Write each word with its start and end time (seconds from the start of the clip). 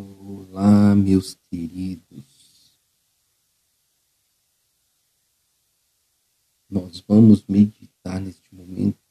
Olá, 0.00 0.94
meus 0.94 1.34
queridos. 1.50 2.78
Nós 6.70 7.00
vamos 7.00 7.44
meditar 7.46 8.20
neste 8.20 8.54
momento 8.54 9.02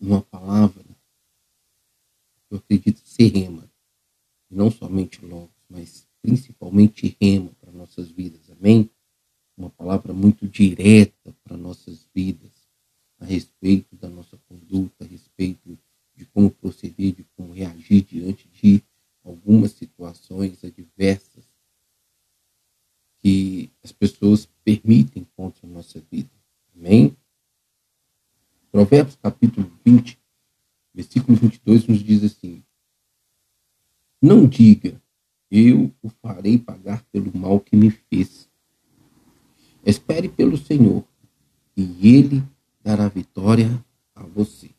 numa 0.00 0.22
palavra 0.22 0.82
que 0.82 2.54
eu 2.54 2.58
acredito 2.58 2.98
ser 3.06 3.28
rema. 3.28 3.70
Não 4.50 4.72
somente 4.72 5.24
logos, 5.24 5.54
mas 5.70 6.08
principalmente 6.20 7.16
rema 7.20 7.52
para 7.60 7.70
nossas 7.70 8.10
vidas. 8.10 8.50
Amém? 8.50 8.90
Uma 9.56 9.70
palavra 9.70 10.12
muito 10.12 10.48
direta 10.48 11.32
para 11.44 11.56
nossas 11.56 12.08
vidas 12.12 12.50
a 13.20 13.24
respeito 13.24 13.94
da 13.94 14.08
nossa 14.08 14.36
conduta, 14.48 15.04
a 15.04 15.06
respeito 15.06 15.78
de 16.14 16.24
como 16.26 16.50
proceder, 16.50 17.12
de 17.12 17.24
como 17.36 17.52
reagir 17.52 18.02
diante 18.02 18.48
de 18.48 18.82
algumas 19.24 19.72
situações 19.72 20.62
adversas 20.62 21.44
que 23.20 23.72
as 23.82 23.90
pessoas 23.90 24.46
permitem 24.62 25.26
contra 25.34 25.66
a 25.66 25.70
nossa 25.70 26.00
vida. 26.10 26.30
Amém? 26.76 27.16
Provérbios 28.70 29.16
capítulo 29.16 29.70
20, 29.84 30.18
versículo 30.92 31.36
22 31.38 31.86
nos 31.86 32.00
diz 32.00 32.22
assim: 32.24 32.62
Não 34.20 34.46
diga, 34.46 35.00
eu 35.50 35.94
o 36.02 36.08
farei 36.08 36.58
pagar 36.58 37.02
pelo 37.04 37.34
mal 37.36 37.60
que 37.60 37.76
me 37.76 37.90
fez. 37.90 38.50
Espere 39.86 40.28
pelo 40.28 40.58
Senhor, 40.58 41.04
e 41.76 42.16
ele 42.16 42.42
dará 42.82 43.08
vitória 43.08 43.84
a 44.14 44.22
você. 44.24 44.73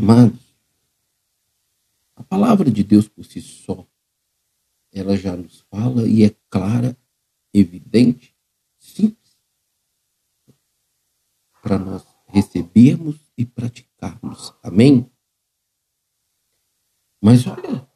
Amados, 0.00 0.56
a 2.16 2.22
palavra 2.22 2.70
de 2.70 2.82
Deus 2.82 3.06
por 3.06 3.22
si 3.22 3.42
só, 3.42 3.86
ela 4.90 5.14
já 5.14 5.36
nos 5.36 5.60
fala 5.70 6.08
e 6.08 6.24
é 6.24 6.34
clara, 6.48 6.96
evidente, 7.52 8.34
simples, 8.78 9.36
para 11.60 11.78
nós 11.78 12.02
recebermos 12.28 13.30
e 13.36 13.44
praticarmos. 13.44 14.54
Amém? 14.62 15.12
Mas 17.20 17.46
olha 17.46 17.86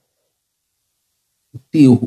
o 1.54 1.58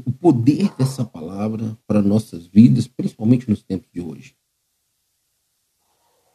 o 0.06 0.12
poder 0.14 0.76
dessa 0.76 1.04
palavra 1.04 1.76
para 1.88 2.04
nossas 2.04 2.46
vidas, 2.46 2.88
principalmente 2.88 3.50
nos 3.50 3.64
tempos 3.64 3.90
de 3.92 4.00
hoje. 4.00 4.38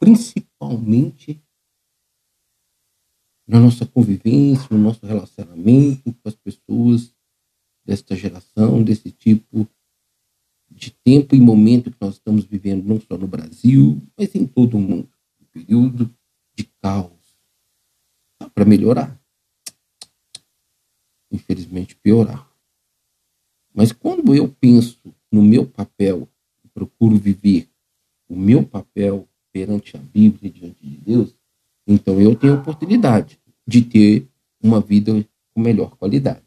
Principalmente 0.01 1.41
na 3.47 3.59
nossa 3.59 3.85
convivência, 3.85 4.67
no 4.71 4.77
nosso 4.77 5.05
relacionamento 5.05 6.13
com 6.13 6.29
as 6.29 6.35
pessoas 6.35 7.13
desta 7.85 8.15
geração, 8.15 8.83
desse 8.83 9.11
tipo 9.11 9.67
de 10.69 10.91
tempo 10.91 11.35
e 11.35 11.39
momento 11.39 11.91
que 11.91 11.97
nós 11.99 12.15
estamos 12.15 12.45
vivendo, 12.45 12.85
não 12.85 12.99
só 12.99 13.17
no 13.17 13.27
Brasil, 13.27 14.01
mas 14.17 14.33
em 14.33 14.47
todo 14.47 14.77
o 14.77 14.81
mundo. 14.81 15.09
Um 15.39 15.45
período 15.45 16.13
de 16.55 16.63
caos. 16.81 17.37
Dá 18.39 18.49
para 18.49 18.65
melhorar. 18.65 19.19
Infelizmente, 21.31 21.95
piorar. 21.95 22.49
Mas 23.73 23.91
quando 23.91 24.33
eu 24.35 24.47
penso 24.47 25.13
no 25.31 25.43
meu 25.43 25.67
papel, 25.67 26.27
procuro 26.73 27.15
viver 27.17 27.69
o 28.27 28.35
meu 28.35 28.65
papel 28.65 29.27
perante 29.51 29.95
a 29.95 29.99
Bíblia 29.99 30.49
e 30.49 30.51
diante 30.51 30.87
de 30.87 30.97
Deus, 30.97 31.35
então 31.85 32.19
eu 32.19 32.35
tenho 32.35 32.53
a 32.53 32.59
oportunidade 32.59 33.39
de 33.65 33.81
ter 33.81 34.27
uma 34.61 34.79
vida 34.79 35.27
com 35.53 35.61
melhor 35.61 35.95
qualidade. 35.97 36.43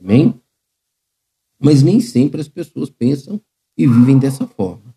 Amém? 0.00 0.40
Mas 1.58 1.82
nem 1.82 2.00
sempre 2.00 2.40
as 2.40 2.48
pessoas 2.48 2.90
pensam 2.90 3.40
e 3.76 3.86
vivem 3.86 4.18
dessa 4.18 4.46
forma. 4.46 4.94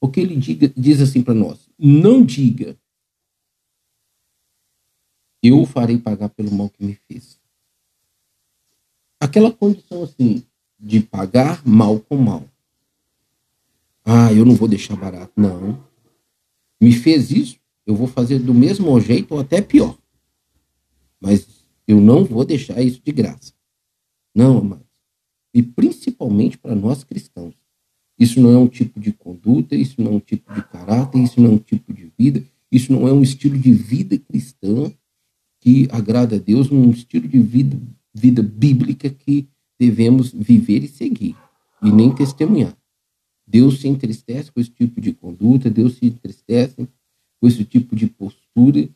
Porque 0.00 0.20
ele 0.20 0.36
diga, 0.36 0.72
diz 0.76 1.00
assim 1.00 1.22
para 1.22 1.34
nós: 1.34 1.68
não 1.78 2.24
diga, 2.24 2.78
eu 5.42 5.60
o 5.60 5.66
farei 5.66 5.98
pagar 5.98 6.28
pelo 6.30 6.52
mal 6.52 6.68
que 6.68 6.84
me 6.84 6.94
fez. 6.94 7.38
Aquela 9.20 9.52
condição 9.52 10.02
assim 10.02 10.44
de 10.78 11.00
pagar 11.00 11.66
mal 11.66 11.98
com 12.00 12.16
mal. 12.16 12.44
Ah, 14.04 14.32
eu 14.32 14.44
não 14.44 14.54
vou 14.54 14.68
deixar 14.68 14.96
barato. 14.96 15.32
Não. 15.36 15.84
Me 16.80 16.92
fez 16.92 17.30
isso, 17.30 17.57
eu 17.88 17.94
vou 17.94 18.06
fazer 18.06 18.38
do 18.38 18.52
mesmo 18.52 19.00
jeito 19.00 19.32
ou 19.32 19.40
até 19.40 19.62
pior. 19.62 19.96
Mas 21.18 21.64
eu 21.86 21.98
não 21.98 22.22
vou 22.22 22.44
deixar 22.44 22.82
isso 22.82 23.00
de 23.02 23.10
graça. 23.10 23.54
Não, 24.34 24.58
amados. 24.58 24.86
E 25.54 25.62
principalmente 25.62 26.58
para 26.58 26.74
nós 26.74 27.02
cristãos. 27.02 27.54
Isso 28.18 28.42
não 28.42 28.52
é 28.52 28.58
um 28.58 28.68
tipo 28.68 29.00
de 29.00 29.10
conduta, 29.10 29.74
isso 29.74 30.02
não 30.02 30.12
é 30.12 30.14
um 30.16 30.20
tipo 30.20 30.52
de 30.52 30.62
caráter, 30.68 31.22
isso 31.22 31.40
não 31.40 31.52
é 31.52 31.54
um 31.54 31.58
tipo 31.58 31.94
de 31.94 32.12
vida, 32.18 32.44
isso 32.70 32.92
não 32.92 33.08
é 33.08 33.12
um 33.12 33.22
estilo 33.22 33.56
de 33.56 33.72
vida 33.72 34.18
cristã 34.18 34.92
que 35.58 35.88
agrada 35.90 36.36
a 36.36 36.38
Deus, 36.38 36.70
um 36.70 36.90
estilo 36.90 37.26
de 37.26 37.38
vida, 37.38 37.80
vida 38.12 38.42
bíblica 38.42 39.08
que 39.08 39.48
devemos 39.78 40.30
viver 40.30 40.84
e 40.84 40.88
seguir, 40.88 41.34
e 41.82 41.90
nem 41.90 42.14
testemunhar. 42.14 42.76
Deus 43.46 43.80
se 43.80 43.88
entristece 43.88 44.52
com 44.52 44.60
esse 44.60 44.70
tipo 44.70 45.00
de 45.00 45.14
conduta, 45.14 45.70
Deus 45.70 45.96
se 45.96 46.04
entristece 46.04 46.86
com 47.40 47.46
esse 47.46 47.64
tipo 47.64 47.94
de 47.94 48.06
postura 48.06 48.88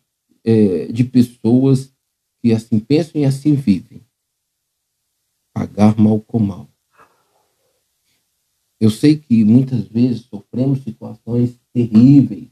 é, 0.44 0.86
de 0.86 1.04
pessoas 1.04 1.92
que 2.40 2.52
assim 2.52 2.80
pensam 2.80 3.20
e 3.20 3.24
assim 3.24 3.54
vivem. 3.54 4.02
Pagar 5.54 5.98
mal 5.98 6.20
com 6.20 6.38
mal. 6.38 6.68
Eu 8.80 8.90
sei 8.90 9.16
que 9.16 9.44
muitas 9.44 9.86
vezes 9.86 10.22
sofremos 10.22 10.82
situações 10.82 11.56
terríveis 11.72 12.48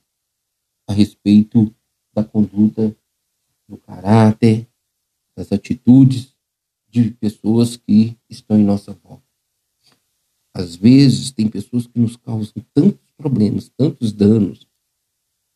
a 0.86 0.92
respeito 0.92 1.74
da 2.12 2.22
conduta, 2.22 2.94
do 3.68 3.76
caráter, 3.78 4.68
das 5.34 5.50
atitudes 5.50 6.34
de 6.88 7.10
pessoas 7.10 7.76
que 7.76 8.16
estão 8.28 8.58
em 8.58 8.64
nossa 8.64 8.92
volta. 8.92 9.24
Às 10.52 10.74
vezes, 10.76 11.30
tem 11.30 11.48
pessoas 11.48 11.86
que 11.86 11.98
nos 11.98 12.16
causam 12.16 12.62
tantos 12.74 13.10
problemas, 13.16 13.68
tantos 13.68 14.12
danos, 14.12 14.66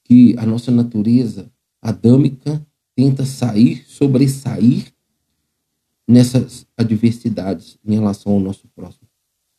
que 0.05 0.37
a 0.39 0.47
nossa 0.47 0.71
natureza 0.71 1.51
adâmica 1.81 2.65
tenta 2.95 3.25
sair, 3.25 3.85
sobressair 3.87 4.93
nessas 6.07 6.67
adversidades 6.77 7.79
em 7.85 7.95
relação 7.95 8.33
ao 8.33 8.41
nosso 8.41 8.69
próximo. 8.69 9.09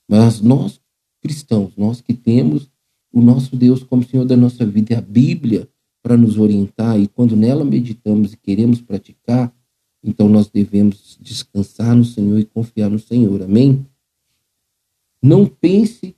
Mas 0.08 0.40
nós, 0.40 0.80
cristãos, 1.20 1.76
nós 1.76 2.00
que 2.00 2.14
temos 2.14 2.70
o 3.12 3.22
nosso 3.22 3.56
Deus 3.56 3.84
como 3.84 4.04
Senhor 4.04 4.26
da 4.26 4.38
nossa 4.38 4.66
vida 4.66 4.94
e 4.94 4.96
a 4.96 5.02
Bíblia 5.02 5.68
para 6.04 6.16
nos 6.16 6.38
orientar, 6.38 7.00
e 7.00 7.08
quando 7.08 7.36
nela 7.36 7.66
meditamos 7.66 8.34
e 8.34 8.38
queremos 8.38 8.80
praticar, 8.80 9.52
então 10.04 10.30
nós 10.30 10.48
devemos 10.48 11.18
descansar 11.20 11.96
no 11.96 12.06
Senhor 12.06 12.38
e 12.38 12.46
confiar 12.46 12.92
no 12.92 13.00
Senhor. 13.00 13.42
Amém? 13.42 13.84
Não 15.20 15.48
pense 15.48 16.16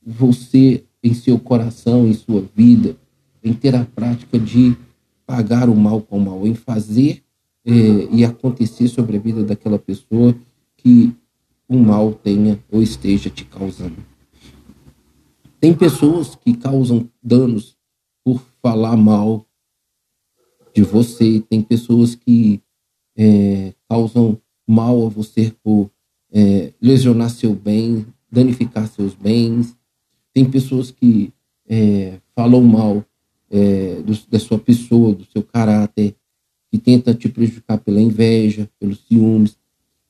você 0.00 0.84
em 1.02 1.12
seu 1.12 1.40
coração, 1.40 2.06
em 2.06 2.14
sua 2.14 2.42
vida, 2.54 2.96
em 3.42 3.52
ter 3.52 3.74
a 3.74 3.84
prática 3.84 4.38
de 4.38 4.76
pagar 5.26 5.68
o 5.68 5.76
mal 5.76 6.00
com 6.00 6.18
o 6.18 6.20
mal, 6.20 6.46
em 6.46 6.54
fazer 6.54 7.22
é, 7.64 7.72
e 8.10 8.24
acontecer 8.24 8.88
sobre 8.88 9.16
a 9.16 9.20
vida 9.20 9.44
daquela 9.44 9.78
pessoa 9.78 10.34
que 10.76 11.14
o 11.68 11.78
mal 11.78 12.12
tenha 12.12 12.58
ou 12.70 12.82
esteja 12.82 13.30
te 13.30 13.44
causando. 13.44 13.96
Tem 15.60 15.74
pessoas 15.74 16.34
que 16.34 16.56
causam 16.56 17.08
danos 17.22 17.76
por 18.24 18.42
falar 18.62 18.96
mal 18.96 19.46
de 20.74 20.82
você, 20.82 21.40
tem 21.48 21.62
pessoas 21.62 22.14
que 22.14 22.60
é, 23.16 23.74
causam 23.88 24.40
mal 24.66 25.06
a 25.06 25.08
você 25.08 25.52
por 25.62 25.90
é, 26.32 26.72
lesionar 26.80 27.30
seu 27.30 27.54
bem, 27.54 28.06
danificar 28.30 28.88
seus 28.88 29.14
bens. 29.14 29.76
Tem 30.32 30.48
pessoas 30.48 30.90
que 30.90 31.32
é, 31.68 32.18
falam 32.34 32.62
mal 32.62 33.04
é, 33.50 34.00
do, 34.02 34.16
da 34.30 34.38
sua 34.38 34.58
pessoa, 34.58 35.14
do 35.14 35.24
seu 35.24 35.42
caráter, 35.42 36.14
que 36.70 36.78
tenta 36.78 37.12
te 37.12 37.28
prejudicar 37.28 37.78
pela 37.78 38.00
inveja, 38.00 38.70
pelos 38.78 39.00
ciúmes. 39.06 39.56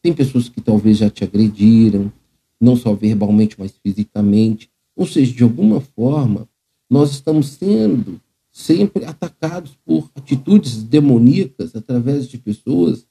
Tem 0.03 0.13
pessoas 0.13 0.49
que 0.49 0.61
talvez 0.61 0.99
já 0.99 1.09
te 1.09 1.25
agrediram, 1.25 2.13
não 2.61 2.77
só 2.77 2.95
verbalmente, 2.95 3.57
mas 3.59 3.73
fisicamente. 3.83 4.71
Ou 4.95 5.07
seja, 5.07 5.33
de 5.33 5.43
alguma 5.43 5.81
forma, 5.81 6.47
nós 6.89 7.13
estamos 7.13 7.49
sendo 7.49 8.21
sempre 8.53 9.05
atacados 9.05 9.77
por 9.85 10.11
atitudes 10.15 10.83
demoníacas 10.83 11.75
através 11.75 12.29
de 12.29 12.37
pessoas. 12.37 13.07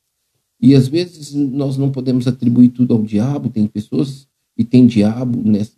E 0.62 0.76
às 0.76 0.88
vezes 0.88 1.34
nós 1.34 1.78
não 1.78 1.90
podemos 1.90 2.28
atribuir 2.28 2.70
tudo 2.70 2.94
ao 2.94 3.02
diabo, 3.02 3.50
tem 3.50 3.66
pessoas 3.66 4.28
e 4.58 4.64
tem 4.64 4.86
diabo 4.86 5.42
nesse, 5.42 5.74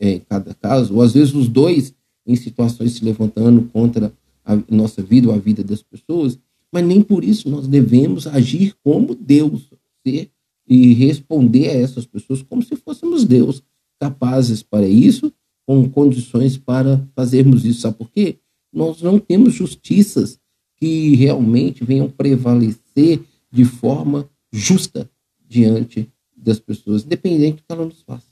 em 0.00 0.20
cada 0.20 0.54
caso, 0.54 0.94
ou 0.94 1.02
às 1.02 1.12
vezes 1.12 1.34
os 1.34 1.48
dois 1.48 1.92
em 2.26 2.36
situações 2.36 2.92
se 2.92 3.04
levantando 3.04 3.62
contra 3.72 4.12
a 4.44 4.56
nossa 4.70 5.02
vida 5.02 5.28
ou 5.28 5.34
a 5.34 5.38
vida 5.38 5.62
das 5.62 5.82
pessoas, 5.82 6.38
mas 6.72 6.84
nem 6.84 7.02
por 7.02 7.22
isso 7.22 7.48
nós 7.48 7.66
devemos 7.66 8.26
agir 8.26 8.74
como 8.82 9.14
Deus 9.14 9.68
ser 10.06 10.30
e 10.66 10.94
responder 10.94 11.68
a 11.68 11.74
essas 11.74 12.06
pessoas 12.06 12.42
como 12.42 12.62
se 12.62 12.74
fôssemos 12.76 13.24
Deus, 13.24 13.62
capazes 14.00 14.62
para 14.62 14.86
isso, 14.86 15.32
com 15.66 15.88
condições 15.88 16.56
para 16.56 17.06
fazermos 17.14 17.64
isso. 17.64 17.82
Sabe 17.82 17.96
por 17.96 18.10
quê? 18.10 18.36
Nós 18.72 19.02
não 19.02 19.18
temos 19.18 19.54
justiças 19.54 20.38
que 20.76 21.14
realmente 21.14 21.84
venham 21.84 22.08
prevalecer 22.08 23.20
de 23.50 23.64
forma 23.64 24.28
justa 24.50 25.08
diante 25.46 26.08
das 26.36 26.58
pessoas, 26.58 27.04
independente 27.04 27.56
do 27.56 27.62
que 27.62 27.72
ela 27.72 27.84
nos 27.84 28.02
faça. 28.02 28.31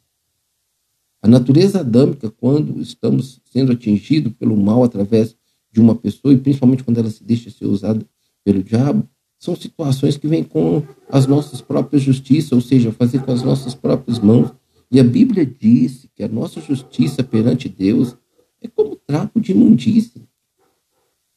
A 1.22 1.28
natureza 1.28 1.80
adâmica, 1.80 2.30
quando 2.30 2.80
estamos 2.80 3.40
sendo 3.44 3.72
atingidos 3.72 4.32
pelo 4.32 4.56
mal 4.56 4.82
através 4.82 5.36
de 5.70 5.80
uma 5.80 5.94
pessoa, 5.94 6.32
e 6.32 6.38
principalmente 6.38 6.82
quando 6.82 6.98
ela 6.98 7.10
se 7.10 7.22
deixa 7.22 7.50
ser 7.50 7.66
usada 7.66 8.04
pelo 8.44 8.62
diabo, 8.62 9.06
são 9.38 9.54
situações 9.54 10.16
que 10.16 10.26
vêm 10.26 10.42
com 10.44 10.82
as 11.08 11.26
nossas 11.26 11.60
próprias 11.60 12.02
justiças, 12.02 12.52
ou 12.52 12.60
seja, 12.60 12.92
fazer 12.92 13.22
com 13.22 13.32
as 13.32 13.42
nossas 13.42 13.74
próprias 13.74 14.18
mãos. 14.18 14.52
E 14.90 14.98
a 14.98 15.04
Bíblia 15.04 15.46
diz 15.46 16.06
que 16.14 16.22
a 16.22 16.28
nossa 16.28 16.60
justiça 16.60 17.22
perante 17.22 17.68
Deus 17.68 18.16
é 18.60 18.68
como 18.68 18.96
trapo 18.96 19.40
de 19.40 19.52
imundície. 19.52 20.28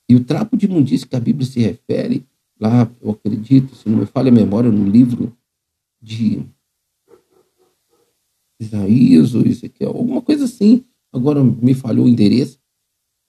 E 0.09 0.15
o 0.15 0.23
trapo 0.23 0.57
de 0.57 0.65
imundície 0.65 1.07
que 1.07 1.15
a 1.15 1.19
Bíblia 1.19 1.45
se 1.45 1.59
refere, 1.59 2.25
lá, 2.59 2.89
eu 3.01 3.11
acredito, 3.11 3.75
se 3.75 3.87
não 3.87 3.99
me 3.99 4.05
falha 4.05 4.29
a 4.29 4.33
memória, 4.33 4.71
no 4.71 4.89
livro 4.89 5.35
de 6.01 6.43
Isaías 8.65 9.35
ou 9.35 9.45
Ezequiel, 9.45 9.91
alguma 9.91 10.21
coisa 10.21 10.45
assim, 10.45 10.83
agora 11.11 11.43
me 11.43 11.73
falhou 11.73 12.05
o 12.05 12.09
endereço, 12.09 12.59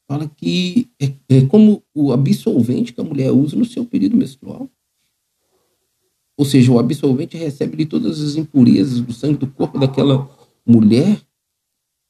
fala 0.06 0.28
que 0.28 0.90
é, 1.00 1.12
é 1.28 1.46
como 1.46 1.82
o 1.94 2.12
absolvente 2.12 2.92
que 2.92 3.00
a 3.00 3.04
mulher 3.04 3.31
usa 3.32 3.56
no 3.56 3.64
seu 3.64 3.84
período 3.84 4.16
menstrual. 4.16 4.69
Ou 6.36 6.44
seja, 6.44 6.72
o 6.72 6.78
absolvente 6.78 7.36
recebe 7.36 7.76
de 7.76 7.86
todas 7.86 8.20
as 8.20 8.36
impurezas 8.36 9.00
do 9.00 9.12
sangue 9.12 9.38
do 9.38 9.46
corpo 9.46 9.78
daquela 9.78 10.28
mulher. 10.66 11.20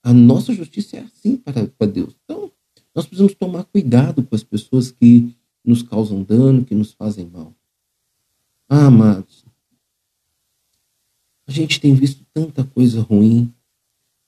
A 0.03 0.13
nossa 0.13 0.53
justiça 0.53 0.97
é 0.97 1.01
assim 1.01 1.37
para, 1.37 1.67
para 1.67 1.87
Deus. 1.87 2.17
Então, 2.25 2.51
nós 2.95 3.07
precisamos 3.07 3.35
tomar 3.35 3.65
cuidado 3.65 4.23
com 4.23 4.35
as 4.35 4.43
pessoas 4.43 4.91
que 4.91 5.35
nos 5.65 5.83
causam 5.83 6.23
dano, 6.23 6.65
que 6.65 6.75
nos 6.75 6.93
fazem 6.93 7.27
mal. 7.27 7.55
Ah, 8.69 8.87
amados, 8.87 9.44
a 11.47 11.53
gente 11.53 11.81
tem 11.81 11.95
visto 11.95 12.25
tanta 12.33 12.65
coisa 12.65 13.01
ruim. 13.01 13.53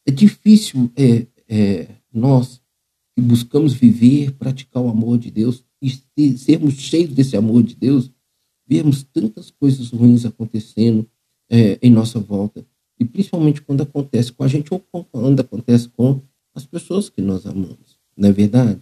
É 0.07 0.11
difícil 0.11 0.91
é, 0.97 1.27
é, 1.49 1.89
nós 2.13 2.61
que 3.15 3.23
buscamos 3.23 3.73
viver, 3.73 4.33
praticar 4.33 4.83
o 4.83 4.89
amor 4.89 5.19
de 5.19 5.31
Deus 5.31 5.65
e 6.17 6.37
sermos 6.37 6.75
cheios 6.75 7.15
desse 7.15 7.37
amor 7.37 7.63
de 7.63 7.75
Deus, 7.75 8.11
vermos 8.67 9.03
tantas 9.03 9.51
coisas 9.51 9.91
ruins 9.91 10.27
acontecendo 10.27 11.09
é, 11.49 11.79
em 11.81 11.91
nossa 11.91 12.19
volta. 12.19 12.67
E 12.99 13.05
principalmente 13.05 13.63
quando 13.63 13.83
acontece 13.83 14.33
com 14.33 14.45
a 14.45 14.49
gente 14.49 14.73
ou 14.73 14.81
quando 14.81 15.41
acontece 15.41 15.89
com 15.89 16.21
as 16.55 16.67
pessoas 16.67 17.09
que 17.09 17.21
nós 17.23 17.47
amamos. 17.47 17.99
Não 18.17 18.29
é 18.29 18.33
verdade? 18.33 18.81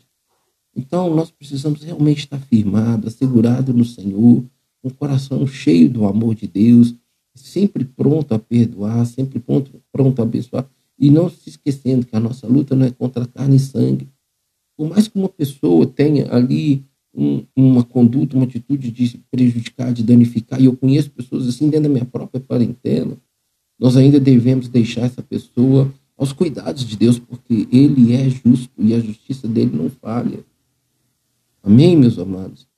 Então, 0.77 1.15
nós 1.15 1.31
precisamos 1.31 1.83
realmente 1.83 2.21
estar 2.21 2.39
firmados, 2.39 3.15
assegurados 3.15 3.75
no 3.75 3.85
Senhor, 3.85 4.45
com 4.83 4.89
o 4.89 4.95
coração 4.95 5.47
cheio 5.47 5.89
do 5.89 6.05
amor 6.05 6.35
de 6.35 6.47
Deus, 6.47 6.95
sempre 7.35 7.85
pronto 7.85 8.33
a 8.33 8.39
perdoar, 8.39 9.05
sempre 9.07 9.39
pronto, 9.39 9.83
pronto 9.93 10.21
a 10.21 10.23
abençoar, 10.23 10.69
e 10.99 11.11
não 11.11 11.29
se 11.29 11.49
esquecendo 11.49 12.07
que 12.07 12.15
a 12.15 12.21
nossa 12.21 12.47
luta 12.47 12.77
não 12.77 12.87
é 12.87 12.91
contra 12.91 13.27
carne 13.27 13.57
e 13.57 13.61
sangue. 13.61 14.09
Por 14.77 14.89
mais 14.89 15.09
que 15.09 15.19
uma 15.19 15.29
pessoa 15.29 15.87
tenha 15.87 16.33
ali 16.33 16.85
um, 17.13 17.45
uma 17.55 17.85
conduta, 17.85 18.37
uma 18.37 18.45
atitude 18.45 18.91
de 18.91 19.21
prejudicar, 19.31 19.93
de 19.93 20.03
danificar, 20.03 20.61
e 20.61 20.67
eu 20.67 20.77
conheço 20.77 21.11
pessoas 21.11 21.49
assim 21.49 21.69
dentro 21.69 21.85
da 21.85 21.89
minha 21.89 22.05
própria 22.05 22.41
parentela, 22.41 23.17
nós 23.79 23.97
ainda 23.97 24.21
devemos 24.21 24.69
deixar 24.69 25.03
essa 25.03 25.23
pessoa 25.23 25.93
aos 26.17 26.33
cuidados 26.33 26.85
de 26.85 26.97
Deus, 26.97 27.19
porque 27.19 27.67
Ele 27.73 28.15
é 28.15 28.29
justo 28.29 28.73
e 28.79 28.95
a 28.95 29.01
justiça 29.01 29.49
dele 29.49 29.77
não 29.77 29.91
falha. 29.91 30.45
Amém, 31.63 31.97
meus 31.97 32.19
amados? 32.19 32.69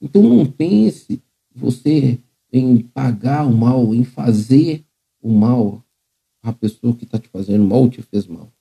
Então 0.00 0.22
não 0.22 0.44
pense 0.44 1.22
você 1.54 2.18
em 2.58 2.78
pagar 2.78 3.46
o 3.46 3.54
mal, 3.54 3.94
em 3.94 4.04
fazer 4.04 4.84
o 5.20 5.30
mal 5.30 5.84
à 6.42 6.52
pessoa 6.52 6.94
que 6.94 7.04
está 7.04 7.18
te 7.18 7.28
fazendo 7.28 7.64
mal 7.64 7.80
ou 7.80 7.90
te 7.90 8.02
fez 8.02 8.26
mal. 8.26 8.52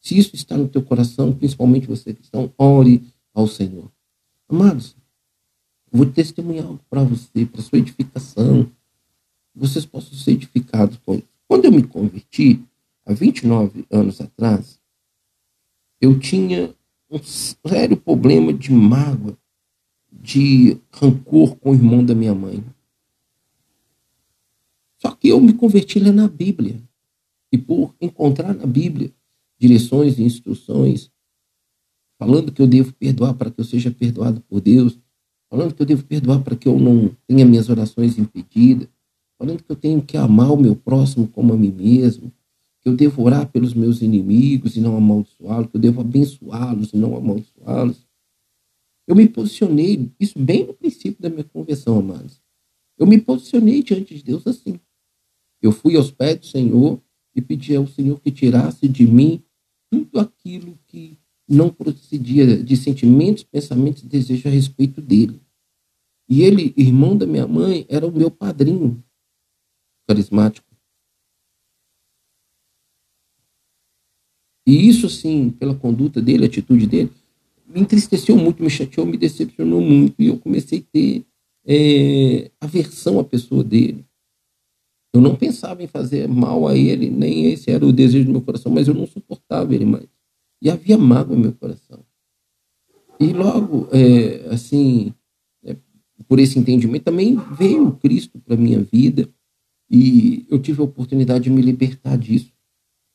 Se 0.00 0.18
isso 0.18 0.34
está 0.34 0.56
no 0.56 0.68
teu 0.68 0.82
coração, 0.82 1.32
principalmente 1.32 1.86
você 1.86 2.14
cristão, 2.14 2.52
ore 2.56 3.02
ao 3.34 3.46
Senhor. 3.46 3.90
Amados, 4.48 4.96
eu 5.92 5.98
vou 5.98 6.06
testemunhar 6.06 6.66
algo 6.66 6.80
para 6.88 7.04
você, 7.04 7.44
para 7.46 7.62
sua 7.62 7.78
edificação. 7.78 8.70
Vocês 9.54 9.84
possam 9.84 10.14
ser 10.14 10.32
edificados 10.32 10.98
com 11.04 11.14
isso. 11.14 11.28
Quando 11.46 11.64
eu 11.66 11.72
me 11.72 11.82
converti, 11.82 12.62
há 13.04 13.12
29 13.12 13.84
anos 13.90 14.20
atrás, 14.20 14.80
eu 16.00 16.18
tinha 16.18 16.74
um 17.10 17.22
sério 17.22 17.96
problema 17.96 18.52
de 18.52 18.72
mágoa, 18.72 19.36
de 20.10 20.78
rancor 20.92 21.56
com 21.56 21.72
o 21.72 21.74
irmão 21.74 22.04
da 22.04 22.14
minha 22.14 22.34
mãe. 22.34 22.64
Só 25.00 25.12
que 25.12 25.28
eu 25.28 25.40
me 25.40 25.54
converti 25.54 25.98
lá 25.98 26.12
na 26.12 26.28
Bíblia. 26.28 26.80
E 27.50 27.56
por 27.56 27.94
encontrar 28.00 28.54
na 28.54 28.66
Bíblia 28.66 29.10
direções 29.58 30.18
e 30.18 30.22
instruções, 30.22 31.10
falando 32.18 32.52
que 32.52 32.60
eu 32.60 32.66
devo 32.66 32.92
perdoar 32.92 33.34
para 33.34 33.50
que 33.50 33.60
eu 33.60 33.64
seja 33.64 33.90
perdoado 33.90 34.42
por 34.42 34.60
Deus, 34.60 34.98
falando 35.48 35.74
que 35.74 35.82
eu 35.82 35.86
devo 35.86 36.04
perdoar 36.04 36.40
para 36.42 36.54
que 36.54 36.68
eu 36.68 36.78
não 36.78 37.10
tenha 37.26 37.44
minhas 37.44 37.68
orações 37.68 38.18
impedidas, 38.18 38.88
falando 39.38 39.62
que 39.62 39.72
eu 39.72 39.76
tenho 39.76 40.02
que 40.02 40.16
amar 40.16 40.52
o 40.52 40.56
meu 40.56 40.76
próximo 40.76 41.26
como 41.28 41.54
a 41.54 41.56
mim 41.56 41.72
mesmo, 41.72 42.30
que 42.82 42.88
eu 42.88 42.94
devo 42.94 43.22
orar 43.22 43.50
pelos 43.50 43.74
meus 43.74 44.02
inimigos 44.02 44.76
e 44.76 44.80
não 44.80 44.96
amaldiçoá-los, 44.96 45.70
que 45.70 45.76
eu 45.76 45.80
devo 45.80 46.02
abençoá-los 46.02 46.92
e 46.92 46.96
não 46.96 47.16
amaldiçoá-los. 47.16 48.06
Eu 49.06 49.16
me 49.16 49.28
posicionei, 49.28 50.10
isso 50.20 50.38
bem 50.38 50.66
no 50.66 50.74
princípio 50.74 51.20
da 51.20 51.28
minha 51.28 51.44
conversão, 51.44 51.98
amados. 51.98 52.40
Eu 52.98 53.06
me 53.06 53.18
posicionei 53.18 53.82
diante 53.82 54.14
de 54.14 54.22
Deus 54.22 54.46
assim. 54.46 54.78
Eu 55.60 55.72
fui 55.72 55.96
aos 55.96 56.10
pés 56.10 56.38
do 56.38 56.46
Senhor 56.46 57.00
e 57.34 57.40
pedi 57.40 57.74
ao 57.76 57.86
Senhor 57.86 58.20
que 58.20 58.30
tirasse 58.30 58.88
de 58.88 59.06
mim 59.06 59.42
tudo 59.90 60.18
aquilo 60.18 60.78
que 60.86 61.18
não 61.48 61.68
procedia 61.68 62.62
de 62.62 62.76
sentimentos, 62.76 63.42
pensamentos 63.42 64.02
e 64.02 64.06
desejos 64.06 64.46
a 64.46 64.50
respeito 64.50 65.00
dele. 65.00 65.40
E 66.28 66.42
ele, 66.42 66.72
irmão 66.76 67.16
da 67.16 67.26
minha 67.26 67.46
mãe, 67.46 67.84
era 67.88 68.06
o 68.06 68.12
meu 68.12 68.30
padrinho 68.30 69.02
carismático. 70.06 70.70
E 74.66 74.88
isso, 74.88 75.06
assim, 75.06 75.50
pela 75.50 75.74
conduta 75.74 76.22
dele, 76.22 76.46
atitude 76.46 76.86
dele, 76.86 77.10
me 77.66 77.80
entristeceu 77.80 78.36
muito, 78.36 78.62
me 78.62 78.70
chateou, 78.70 79.04
me 79.04 79.16
decepcionou 79.16 79.80
muito. 79.80 80.14
E 80.20 80.26
eu 80.26 80.38
comecei 80.38 80.78
a 80.78 80.92
ter 80.92 81.26
é, 81.66 82.50
aversão 82.60 83.18
à 83.18 83.24
pessoa 83.24 83.64
dele. 83.64 84.04
Eu 85.12 85.20
não 85.20 85.34
pensava 85.34 85.82
em 85.82 85.88
fazer 85.88 86.28
mal 86.28 86.68
a 86.68 86.76
ele, 86.76 87.10
nem 87.10 87.46
esse 87.46 87.70
era 87.70 87.84
o 87.84 87.92
desejo 87.92 88.26
do 88.26 88.32
meu 88.32 88.42
coração, 88.42 88.70
mas 88.70 88.86
eu 88.86 88.94
não 88.94 89.06
suportava 89.06 89.74
ele 89.74 89.84
mais. 89.84 90.06
E 90.62 90.70
havia 90.70 90.96
mágoa 90.96 91.34
no 91.34 91.42
meu 91.42 91.52
coração. 91.52 92.04
E 93.18 93.32
logo, 93.32 93.88
é, 93.90 94.46
assim, 94.50 95.12
é, 95.64 95.76
por 96.28 96.38
esse 96.38 96.58
entendimento, 96.58 97.04
também 97.04 97.36
veio 97.58 97.92
Cristo 97.92 98.38
para 98.38 98.56
minha 98.56 98.80
vida 98.80 99.28
e 99.90 100.46
eu 100.48 100.60
tive 100.60 100.80
a 100.80 100.84
oportunidade 100.84 101.44
de 101.44 101.50
me 101.50 101.60
libertar 101.60 102.16
disso. 102.16 102.52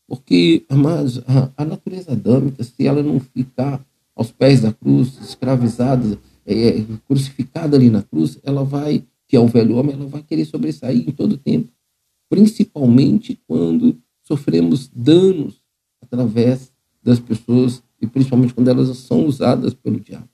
Porque, 0.08 0.66
mas 0.70 1.20
a, 1.20 1.52
a 1.58 1.66
natureza 1.66 2.12
adâmica, 2.12 2.64
se 2.64 2.86
ela 2.86 3.02
não 3.02 3.20
ficar 3.20 3.84
aos 4.14 4.32
pés 4.32 4.62
da 4.62 4.74
cruz, 4.74 5.18
escravizada, 5.22 6.20
é, 6.46 6.84
crucificada 7.08 7.78
ali 7.78 7.90
na 7.90 8.04
cruz, 8.04 8.38
ela 8.44 8.64
vai, 8.64 9.04
que 9.28 9.36
é 9.36 9.40
o 9.40 9.48
velho 9.48 9.78
homem, 9.78 9.96
ela 9.96 10.06
vai 10.06 10.22
querer 10.22 10.46
sobressair 10.46 11.08
em 11.08 11.12
todo 11.12 11.38
tempo 11.38 11.70
principalmente 12.30 13.40
quando 13.48 13.98
sofremos 14.24 14.90
danos 14.94 15.62
através 16.02 16.72
das 17.02 17.20
pessoas 17.20 17.84
e 18.02 18.08
principalmente 18.08 18.54
quando 18.54 18.68
elas 18.70 18.96
são 18.98 19.26
usadas 19.26 19.74
pelo 19.74 20.00
diabo. 20.00 20.28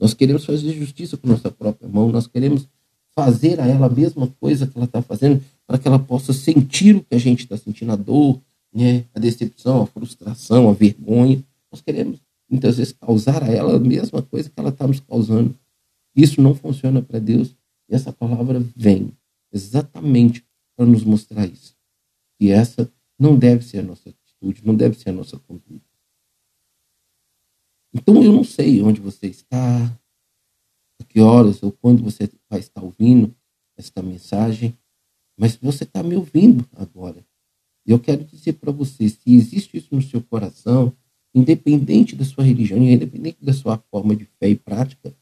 Nós 0.00 0.14
queremos 0.14 0.44
fazer 0.44 0.72
justiça 0.72 1.16
com 1.16 1.28
nossa 1.28 1.50
própria 1.50 1.88
mão, 1.88 2.10
nós 2.10 2.26
queremos 2.26 2.68
fazer 3.14 3.60
a 3.60 3.66
ela 3.66 3.86
a 3.86 3.90
mesma 3.90 4.28
coisa 4.40 4.66
que 4.66 4.76
ela 4.76 4.86
está 4.86 5.02
fazendo 5.02 5.42
para 5.66 5.76
que 5.78 5.88
ela 5.88 5.98
possa 5.98 6.32
sentir 6.32 6.96
o 6.96 7.02
que 7.02 7.14
a 7.14 7.18
gente 7.18 7.40
está 7.40 7.56
sentindo, 7.56 7.92
a 7.92 7.96
dor, 7.96 8.40
né, 8.72 9.04
a 9.14 9.18
decepção, 9.18 9.82
a 9.82 9.86
frustração, 9.86 10.68
a 10.68 10.72
vergonha. 10.72 11.42
Nós 11.70 11.80
queremos 11.80 12.20
muitas 12.48 12.76
vezes 12.78 12.92
causar 12.92 13.42
a 13.42 13.48
ela 13.48 13.76
a 13.76 13.80
mesma 13.80 14.22
coisa 14.22 14.48
que 14.48 14.58
ela 14.58 14.70
está 14.70 14.86
nos 14.86 15.00
causando. 15.00 15.54
Isso 16.14 16.40
não 16.40 16.54
funciona 16.54 17.02
para 17.02 17.18
Deus 17.18 17.54
e 17.88 17.94
essa 17.94 18.12
palavra 18.12 18.62
vem 18.76 19.12
exatamente 19.52 20.44
para 20.78 20.86
nos 20.86 21.02
mostrar 21.02 21.44
isso. 21.44 21.76
E 22.40 22.50
essa 22.52 22.88
não 23.18 23.36
deve 23.36 23.64
ser 23.64 23.78
a 23.78 23.82
nossa 23.82 24.10
atitude, 24.10 24.64
não 24.64 24.76
deve 24.76 24.96
ser 24.96 25.08
a 25.10 25.12
nossa 25.12 25.36
conduta. 25.36 25.84
Então 27.92 28.22
eu 28.22 28.32
não 28.32 28.44
sei 28.44 28.80
onde 28.80 29.00
você 29.00 29.26
está, 29.26 29.98
que 31.08 31.20
horas 31.20 31.60
ou 31.64 31.72
quando 31.72 32.00
você 32.04 32.30
vai 32.48 32.60
estar 32.60 32.80
ouvindo 32.80 33.34
esta 33.76 34.00
mensagem, 34.00 34.78
mas 35.36 35.56
você 35.56 35.82
está 35.82 36.00
me 36.00 36.14
ouvindo 36.14 36.64
agora. 36.76 37.26
E 37.84 37.90
eu 37.90 37.98
quero 37.98 38.22
dizer 38.22 38.52
para 38.52 38.70
você, 38.70 39.08
se 39.08 39.34
existe 39.34 39.78
isso 39.78 39.92
no 39.92 40.02
seu 40.02 40.22
coração, 40.22 40.96
independente 41.34 42.14
da 42.14 42.24
sua 42.24 42.44
religião, 42.44 42.78
independente 42.78 43.44
da 43.44 43.52
sua 43.52 43.78
forma 43.90 44.14
de 44.14 44.26
fé 44.26 44.48
e 44.48 44.54
prática, 44.54 45.12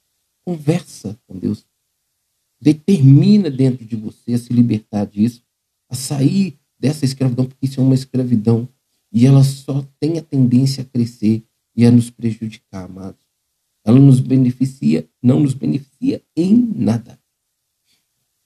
conversa 0.45 1.19
com 1.27 1.39
Deus. 1.39 1.65
Determina 2.61 3.51
dentro 3.51 3.85
de 3.85 3.97
você 3.97 4.35
a 4.35 4.39
se 4.39 4.53
libertar 4.53 5.07
disso, 5.07 5.43
a 5.89 5.95
sair 5.95 6.59
dessa 6.79 7.05
escravidão, 7.05 7.45
porque 7.45 7.67
isso 7.67 7.81
é 7.81 7.83
uma 7.83 7.95
escravidão 7.95 8.69
e 9.13 9.27
ela 9.27 9.43
só 9.45 9.85
tem 9.99 10.19
a 10.19 10.23
tendência 10.23 10.83
a 10.83 10.87
crescer 10.87 11.43
e 11.75 11.85
a 11.87 11.91
nos 11.91 12.11
prejudicar, 12.11 12.85
amados. 12.85 13.21
Ela 13.85 13.99
nos 13.99 14.21
beneficia, 14.21 15.09
não 15.23 15.41
nos 15.41 15.55
beneficia 15.55 16.23
em 16.37 16.55
nada. 16.55 17.19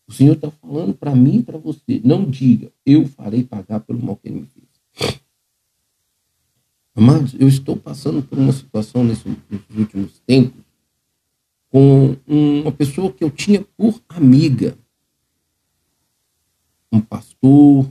O 0.07 0.13
Senhor 0.13 0.35
está 0.35 0.51
falando 0.51 0.93
para 0.93 1.15
mim 1.15 1.39
e 1.39 1.43
para 1.43 1.57
você. 1.57 2.01
Não 2.05 2.29
diga, 2.29 2.71
eu 2.85 3.07
farei 3.07 3.45
pagar 3.45 3.81
pelo 3.81 4.03
mal 4.03 4.17
que 4.17 4.29
ele 4.29 4.41
me 4.41 4.47
fez. 4.47 5.21
Amados, 6.95 7.35
eu 7.39 7.49
estou 7.49 7.77
passando 7.77 8.23
por 8.23 8.37
uma 8.39 8.53
situação 8.53 9.05
nesses, 9.05 9.25
últimos 9.75 10.19
tempos 10.27 10.70
com 11.71 12.17
uma 12.27 12.73
pessoa 12.73 13.13
que 13.13 13.23
eu 13.23 13.31
tinha 13.31 13.63
por 13.77 14.03
amiga. 14.09 14.77
Um 16.93 17.01
pastor, 17.01 17.91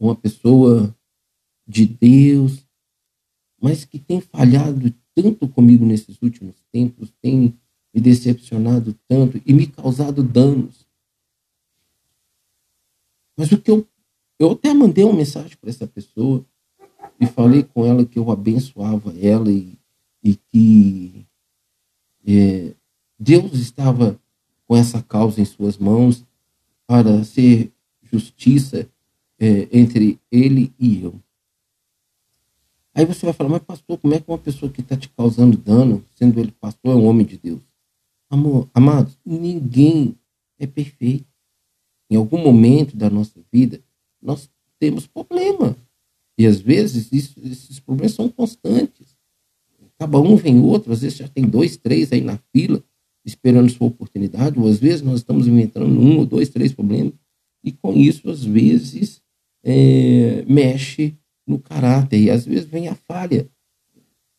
uma 0.00 0.16
pessoa 0.16 0.94
de 1.66 1.84
Deus, 1.84 2.66
mas 3.60 3.84
que 3.84 3.98
tem 3.98 4.20
falhado 4.20 4.92
tanto 5.14 5.46
comigo 5.46 5.84
nesses 5.84 6.20
últimos 6.22 6.54
tempos, 6.72 7.12
tem 7.20 7.54
me 7.92 8.00
decepcionado 8.00 8.94
tanto 9.06 9.40
e 9.44 9.52
me 9.52 9.66
causado 9.66 10.22
danos. 10.22 10.86
Mas 13.36 13.52
o 13.52 13.60
que 13.60 13.70
eu. 13.70 13.86
Eu 14.40 14.52
até 14.52 14.72
mandei 14.72 15.02
uma 15.02 15.16
mensagem 15.16 15.56
para 15.60 15.68
essa 15.68 15.84
pessoa 15.84 16.46
e 17.20 17.26
falei 17.26 17.64
com 17.64 17.84
ela 17.84 18.06
que 18.06 18.16
eu 18.16 18.30
abençoava 18.30 19.12
ela 19.18 19.50
e, 19.50 19.76
e 20.22 20.36
que 20.36 21.26
é, 22.24 22.72
Deus 23.18 23.54
estava 23.54 24.18
com 24.66 24.76
essa 24.76 25.02
causa 25.02 25.40
em 25.40 25.44
suas 25.44 25.76
mãos 25.76 26.24
para 26.86 27.24
ser 27.24 27.72
justiça 28.02 28.88
é, 29.38 29.68
entre 29.72 30.18
ele 30.30 30.72
e 30.78 31.02
eu. 31.02 31.20
Aí 32.94 33.04
você 33.04 33.26
vai 33.26 33.32
falar, 33.32 33.50
mas 33.50 33.62
pastor, 33.62 33.98
como 33.98 34.14
é 34.14 34.20
que 34.20 34.28
uma 34.28 34.38
pessoa 34.38 34.70
que 34.70 34.80
está 34.80 34.96
te 34.96 35.08
causando 35.10 35.56
dano, 35.56 36.04
sendo 36.16 36.40
ele 36.40 36.50
pastor, 36.50 36.92
é 36.92 36.94
um 36.96 37.06
homem 37.06 37.24
de 37.24 37.38
Deus? 37.38 37.60
Amor, 38.28 38.68
amados, 38.74 39.16
ninguém 39.24 40.16
é 40.58 40.66
perfeito. 40.66 41.26
Em 42.10 42.16
algum 42.16 42.38
momento 42.38 42.96
da 42.96 43.08
nossa 43.08 43.40
vida, 43.52 43.80
nós 44.20 44.50
temos 44.78 45.06
problema. 45.06 45.76
E 46.36 46.46
às 46.46 46.60
vezes 46.60 47.12
isso, 47.12 47.34
esses 47.44 47.78
problemas 47.80 48.12
são 48.12 48.28
constantes. 48.28 49.16
Acaba 49.94 50.20
um, 50.20 50.36
vem 50.36 50.60
outro, 50.60 50.92
às 50.92 51.00
vezes 51.00 51.18
já 51.18 51.28
tem 51.28 51.44
dois, 51.44 51.76
três 51.76 52.12
aí 52.12 52.20
na 52.20 52.38
fila, 52.52 52.82
esperando 53.28 53.70
sua 53.70 53.86
oportunidade, 53.86 54.58
ou 54.58 54.66
às 54.66 54.78
vezes 54.78 55.02
nós 55.02 55.20
estamos 55.20 55.46
inventando 55.46 55.86
um 55.86 56.18
ou 56.18 56.26
dois, 56.26 56.48
três 56.48 56.72
problemas, 56.72 57.12
e 57.62 57.72
com 57.72 57.92
isso, 57.92 58.30
às 58.30 58.42
vezes, 58.42 59.20
é, 59.62 60.44
mexe 60.48 61.14
no 61.46 61.58
caráter, 61.58 62.18
e 62.18 62.30
às 62.30 62.46
vezes 62.46 62.64
vem 62.64 62.88
a 62.88 62.94
falha. 62.94 63.48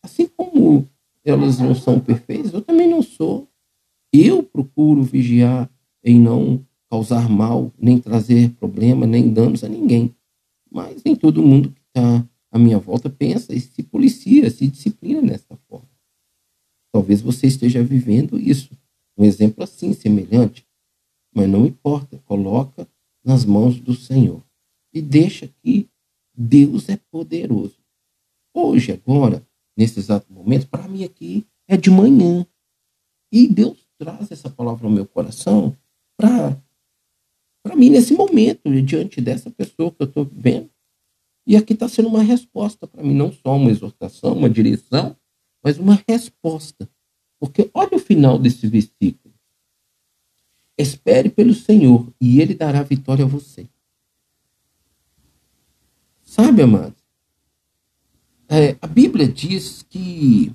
Assim 0.03 0.27
como 0.27 0.88
elas 1.24 1.60
não 1.60 1.75
são 1.75 2.00
perfeitas, 2.00 2.53
eu 2.53 2.62
também 2.62 2.89
não 2.89 3.01
sou. 3.01 3.48
Eu 4.12 4.41
procuro 4.41 5.03
vigiar 5.03 5.69
em 6.03 6.19
não 6.19 6.65
causar 6.89 7.29
mal, 7.29 7.72
nem 7.77 8.00
trazer 8.00 8.50
problema, 8.51 9.05
nem 9.05 9.31
danos 9.31 9.63
a 9.63 9.69
ninguém. 9.69 10.15
Mas 10.72 11.03
nem 11.03 11.15
todo 11.15 11.43
mundo 11.43 11.69
que 11.69 11.81
está 11.88 12.27
à 12.51 12.58
minha 12.58 12.79
volta 12.79 13.10
pensa 13.10 13.53
e 13.53 13.60
se 13.60 13.84
policia, 13.84 14.50
se 14.50 14.67
disciplina 14.67 15.22
nessa 15.22 15.55
forma. 15.67 15.89
Talvez 16.91 17.22
você 17.22 17.46
esteja 17.46 17.84
vivendo 17.84 18.39
isso. 18.39 18.72
Um 19.19 19.25
exemplo 19.25 19.65
assim, 19.65 19.93
semelhante. 19.93 20.65
Mas 21.35 21.49
não 21.49 21.65
importa, 21.65 22.17
coloca 22.25 22.88
nas 23.23 23.43
mãos 23.43 23.77
do 23.79 23.93
Senhor. 23.93 24.41
E 24.93 25.01
deixa 25.01 25.49
que 25.61 25.89
Deus 26.33 26.88
é 26.88 26.97
poderoso. 27.11 27.77
Hoje, 28.55 28.93
agora, 28.93 29.45
nesse 29.77 29.99
exato 29.99 30.31
momento, 30.31 30.69
para 30.69 30.88
mim 30.88 31.03
aqui 31.03 31.45
é 31.67 31.75
de 31.75 31.91
manhã. 31.91 32.47
E 33.31 33.45
Deus 33.45 33.85
traz 33.99 34.31
essa 34.31 34.49
palavra 34.49 34.88
ao 34.88 34.93
meu 34.93 35.05
coração 35.05 35.77
para 36.17 36.57
para 37.61 37.75
mim 37.75 37.89
nesse 37.89 38.13
momento, 38.13 38.69
diante 38.81 39.19
dessa 39.19 39.51
pessoa 39.51 39.91
que 39.91 40.01
eu 40.01 40.07
estou 40.07 40.23
vivendo. 40.23 40.71
E 41.45 41.57
aqui 41.57 41.73
está 41.73 41.89
sendo 41.89 42.07
uma 42.07 42.23
resposta 42.23 42.88
para 42.88 43.03
mim, 43.03 43.13
não 43.13 43.33
só 43.33 43.57
uma 43.57 43.69
exortação, 43.69 44.33
uma 44.33 44.49
direção, 44.49 45.15
mas 45.63 45.77
uma 45.77 46.01
resposta. 46.07 46.89
Porque 47.39 47.69
olha 47.74 47.96
o 47.96 48.00
final 48.00 48.38
desse 48.38 48.67
versículo. 48.67 49.34
Espere 50.77 51.29
pelo 51.29 51.53
Senhor 51.53 52.08
e 52.19 52.41
ele 52.41 52.53
dará 52.53 52.84
vitória 52.84 53.25
a 53.25 53.27
você. 53.27 53.67
Sabe, 56.24 56.62
amado? 56.62 56.96
É, 58.48 58.77
a 58.81 58.88
Bíblia 58.88 59.27
diz 59.27 59.84
que 59.84 60.53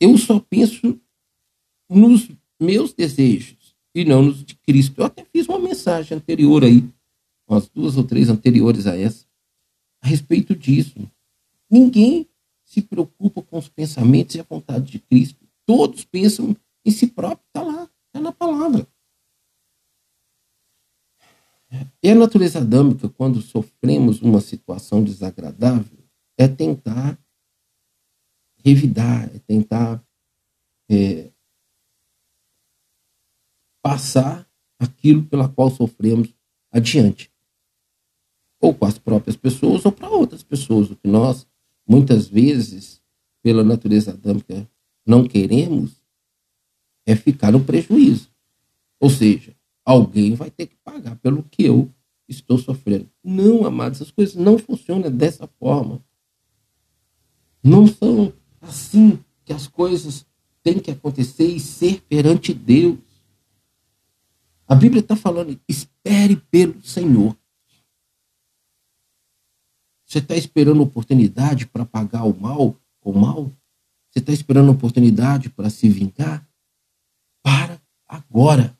eu 0.00 0.16
só 0.18 0.40
penso 0.40 0.98
nos 1.88 2.28
meus 2.58 2.92
desejos 2.92 3.74
e 3.94 4.04
não 4.04 4.22
nos 4.22 4.44
de 4.44 4.54
Cristo. 4.56 5.00
Eu 5.00 5.04
até 5.04 5.24
fiz 5.24 5.46
uma 5.48 5.58
mensagem 5.58 6.16
anterior 6.16 6.64
aí, 6.64 6.88
umas 7.46 7.68
duas 7.68 7.96
ou 7.96 8.04
três 8.04 8.28
anteriores 8.28 8.86
a 8.86 8.96
essa, 8.96 9.26
a 10.00 10.08
respeito 10.08 10.56
disso. 10.56 10.94
Ninguém 11.70 12.28
se 12.72 12.80
preocupa 12.80 13.42
com 13.42 13.58
os 13.58 13.68
pensamentos 13.68 14.34
e 14.34 14.40
a 14.40 14.44
vontade 14.44 14.92
de 14.92 14.98
Cristo. 14.98 15.46
Todos 15.66 16.06
pensam 16.06 16.56
em 16.82 16.90
si 16.90 17.06
próprio, 17.06 17.44
está 17.46 17.62
lá, 17.62 17.90
está 18.06 18.18
na 18.18 18.32
palavra. 18.32 18.88
E 22.02 22.08
a 22.08 22.14
natureza 22.14 22.60
adâmica, 22.60 23.10
quando 23.10 23.42
sofremos 23.42 24.22
uma 24.22 24.40
situação 24.40 25.04
desagradável, 25.04 25.98
é 26.38 26.48
tentar 26.48 27.18
revidar, 28.64 29.24
é 29.34 29.38
tentar 29.40 30.02
é, 30.90 31.30
passar 33.82 34.48
aquilo 34.78 35.26
pela 35.26 35.46
qual 35.46 35.70
sofremos 35.70 36.34
adiante. 36.70 37.30
Ou 38.58 38.74
com 38.74 38.86
as 38.86 38.98
próprias 38.98 39.36
pessoas 39.36 39.84
ou 39.84 39.92
para 39.92 40.08
outras 40.08 40.42
pessoas. 40.42 40.90
O 40.90 40.96
que 40.96 41.08
nós 41.08 41.46
muitas 41.92 42.26
vezes, 42.26 43.02
pela 43.42 43.62
natureza 43.62 44.12
adâmica, 44.12 44.66
não 45.06 45.28
queremos 45.28 45.92
é 47.04 47.14
ficar 47.14 47.52
no 47.52 47.62
prejuízo. 47.62 48.30
Ou 48.98 49.10
seja, 49.10 49.54
alguém 49.84 50.34
vai 50.34 50.50
ter 50.50 50.68
que 50.68 50.76
pagar 50.82 51.16
pelo 51.16 51.42
que 51.42 51.64
eu 51.64 51.90
estou 52.26 52.56
sofrendo. 52.56 53.10
Não, 53.22 53.66
amados, 53.66 54.00
as 54.00 54.10
coisas 54.10 54.34
não 54.34 54.56
funcionam 54.56 55.10
dessa 55.10 55.46
forma. 55.58 56.02
Não 57.62 57.86
são 57.86 58.32
assim 58.62 59.18
que 59.44 59.52
as 59.52 59.66
coisas 59.66 60.24
têm 60.62 60.78
que 60.78 60.92
acontecer 60.92 61.46
e 61.46 61.60
ser 61.60 62.00
perante 62.08 62.54
Deus. 62.54 63.00
A 64.66 64.74
Bíblia 64.74 65.00
está 65.00 65.14
falando, 65.14 65.60
espere 65.68 66.36
pelo 66.36 66.80
Senhor. 66.82 67.36
Você 70.12 70.18
está 70.18 70.36
esperando 70.36 70.82
oportunidade 70.82 71.66
para 71.66 71.86
pagar 71.86 72.24
o 72.24 72.38
mal 72.38 72.78
com 73.00 73.12
o 73.12 73.18
mal? 73.18 73.50
Você 74.10 74.18
está 74.18 74.30
esperando 74.30 74.70
oportunidade 74.70 75.48
para 75.48 75.70
se 75.70 75.88
vingar? 75.88 76.46
Para 77.42 77.80
agora. 78.06 78.78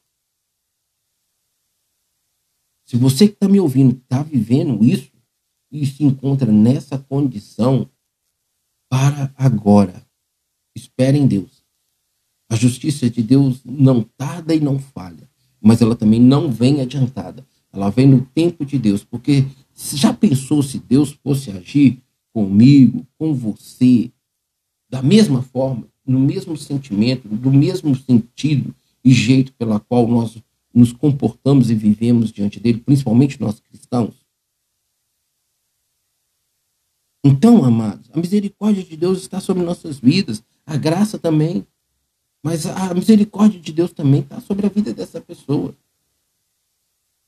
Se 2.84 2.98
você 2.98 3.28
que 3.28 3.32
está 3.32 3.48
me 3.48 3.58
ouvindo 3.58 3.96
está 3.96 4.22
vivendo 4.22 4.84
isso 4.84 5.10
e 5.70 5.86
se 5.86 6.04
encontra 6.04 6.52
nessa 6.52 6.98
condição, 6.98 7.90
para 8.90 9.32
agora. 9.34 10.06
Espere 10.76 11.16
em 11.16 11.26
Deus. 11.26 11.64
A 12.50 12.56
justiça 12.56 13.08
de 13.08 13.22
Deus 13.22 13.64
não 13.64 14.02
tarda 14.02 14.54
e 14.54 14.60
não 14.60 14.78
falha, 14.78 15.26
mas 15.58 15.80
ela 15.80 15.96
também 15.96 16.20
não 16.20 16.52
vem 16.52 16.82
adiantada. 16.82 17.42
Ela 17.72 17.88
vem 17.88 18.06
no 18.06 18.22
tempo 18.22 18.66
de 18.66 18.78
Deus, 18.78 19.02
porque 19.02 19.46
já 19.94 20.12
pensou 20.12 20.62
se 20.62 20.78
Deus 20.78 21.12
fosse 21.22 21.50
agir 21.50 22.02
comigo, 22.32 23.06
com 23.18 23.34
você, 23.34 24.10
da 24.88 25.02
mesma 25.02 25.42
forma, 25.42 25.88
no 26.06 26.18
mesmo 26.18 26.56
sentimento, 26.56 27.28
do 27.28 27.50
mesmo 27.52 27.94
sentido 27.94 28.74
e 29.04 29.12
jeito 29.12 29.52
pela 29.54 29.80
qual 29.80 30.06
nós 30.06 30.36
nos 30.72 30.92
comportamos 30.92 31.70
e 31.70 31.74
vivemos 31.74 32.32
diante 32.32 32.58
dele, 32.58 32.80
principalmente 32.80 33.40
nós 33.40 33.60
cristãos? 33.60 34.14
Então, 37.24 37.64
amados, 37.64 38.10
a 38.12 38.18
misericórdia 38.18 38.82
de 38.82 38.96
Deus 38.96 39.18
está 39.20 39.40
sobre 39.40 39.62
nossas 39.62 39.98
vidas, 39.98 40.42
a 40.66 40.76
graça 40.76 41.18
também. 41.18 41.66
Mas 42.44 42.66
a 42.66 42.92
misericórdia 42.92 43.60
de 43.60 43.72
Deus 43.72 43.92
também 43.92 44.20
está 44.20 44.40
sobre 44.40 44.66
a 44.66 44.68
vida 44.68 44.92
dessa 44.92 45.20
pessoa. 45.20 45.76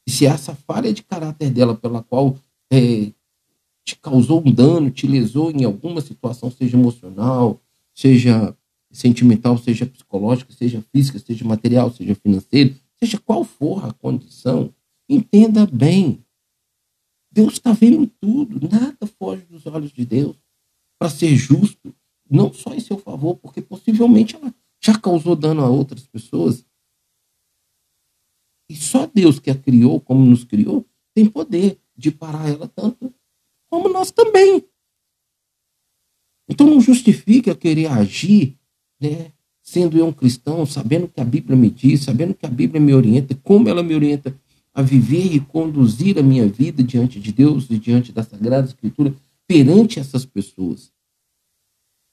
E 0.06 0.10
se 0.10 0.26
essa 0.26 0.54
falha 0.54 0.92
de 0.92 1.02
caráter 1.02 1.50
dela, 1.50 1.74
pela 1.74 2.02
qual 2.02 2.36
é, 2.70 3.12
te 3.84 3.96
causou 3.96 4.42
um 4.46 4.52
dano, 4.52 4.90
te 4.90 5.06
lesou 5.06 5.50
em 5.50 5.64
alguma 5.64 6.00
situação, 6.00 6.50
seja 6.50 6.76
emocional, 6.76 7.60
seja 7.94 8.56
sentimental, 8.90 9.58
seja 9.58 9.86
psicológica, 9.86 10.52
seja 10.52 10.84
física, 10.92 11.18
seja 11.18 11.44
material, 11.44 11.90
seja 11.90 12.14
financeiro, 12.14 12.74
seja 12.98 13.18
qual 13.18 13.44
for 13.44 13.84
a 13.84 13.92
condição, 13.92 14.72
entenda 15.08 15.66
bem. 15.66 16.24
Deus 17.30 17.54
está 17.54 17.72
vendo 17.72 18.06
tudo, 18.20 18.68
nada 18.68 19.06
foge 19.18 19.42
dos 19.46 19.66
olhos 19.66 19.92
de 19.92 20.04
Deus 20.04 20.36
para 20.98 21.10
ser 21.10 21.34
justo, 21.36 21.94
não 22.30 22.52
só 22.52 22.72
em 22.72 22.80
seu 22.80 22.96
favor, 22.96 23.36
porque 23.36 23.60
possivelmente 23.60 24.36
ela 24.36 24.54
já 24.80 24.96
causou 24.98 25.34
dano 25.34 25.62
a 25.62 25.68
outras 25.68 26.06
pessoas. 26.06 26.64
E 28.68 28.74
só 28.76 29.06
Deus 29.06 29.38
que 29.38 29.50
a 29.50 29.54
criou, 29.54 30.00
como 30.00 30.24
nos 30.24 30.44
criou, 30.44 30.86
tem 31.14 31.26
poder 31.26 31.78
de 31.96 32.10
parar 32.10 32.48
ela 32.48 32.68
tanto 32.68 33.12
como 33.68 33.88
nós 33.88 34.10
também. 34.10 34.64
Então 36.48 36.66
não 36.66 36.80
justifica 36.80 37.54
querer 37.54 37.86
agir, 37.86 38.56
né, 39.00 39.32
sendo 39.62 39.96
eu 39.98 40.06
um 40.06 40.12
cristão, 40.12 40.66
sabendo 40.66 41.08
que 41.08 41.20
a 41.20 41.24
Bíblia 41.24 41.56
me 41.56 41.70
diz, 41.70 42.02
sabendo 42.02 42.34
que 42.34 42.44
a 42.44 42.50
Bíblia 42.50 42.80
me 42.80 42.92
orienta, 42.92 43.34
como 43.42 43.68
ela 43.68 43.82
me 43.82 43.94
orienta 43.94 44.38
a 44.74 44.82
viver 44.82 45.34
e 45.34 45.40
conduzir 45.40 46.18
a 46.18 46.22
minha 46.22 46.46
vida 46.48 46.82
diante 46.82 47.20
de 47.20 47.32
Deus 47.32 47.70
e 47.70 47.78
diante 47.78 48.12
da 48.12 48.22
Sagrada 48.22 48.66
Escritura 48.66 49.14
perante 49.46 50.00
essas 50.00 50.26
pessoas. 50.26 50.92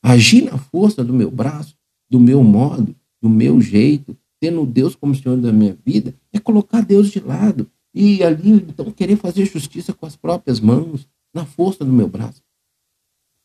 Agir 0.03 0.43
na 0.43 0.57
força 0.57 1.03
do 1.03 1.13
meu 1.13 1.29
braço, 1.29 1.75
do 2.09 2.19
meu 2.19 2.43
modo, 2.43 2.95
do 3.21 3.29
meu 3.29 3.59
jeito, 3.59 4.17
tendo 4.41 4.65
Deus 4.65 4.95
como 4.95 5.13
Senhor 5.13 5.37
da 5.37 5.53
minha 5.53 5.77
vida, 5.85 6.15
é 6.33 6.39
colocar 6.39 6.81
Deus 6.81 7.11
de 7.11 7.19
lado 7.19 7.69
e 7.93 8.23
ali 8.23 8.53
então 8.53 8.91
querer 8.91 9.15
fazer 9.15 9.45
justiça 9.45 9.93
com 9.93 10.07
as 10.07 10.15
próprias 10.15 10.59
mãos, 10.59 11.07
na 11.31 11.45
força 11.45 11.85
do 11.85 11.93
meu 11.93 12.07
braço. 12.07 12.41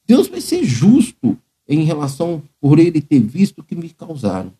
Deus 0.06 0.26
vai 0.26 0.40
ser 0.40 0.64
justo 0.64 1.38
em 1.68 1.82
relação 1.82 2.42
por 2.60 2.78
ele 2.78 3.02
ter 3.02 3.20
visto 3.20 3.58
o 3.58 3.62
que 3.62 3.76
me 3.76 3.90
causaram, 3.90 4.52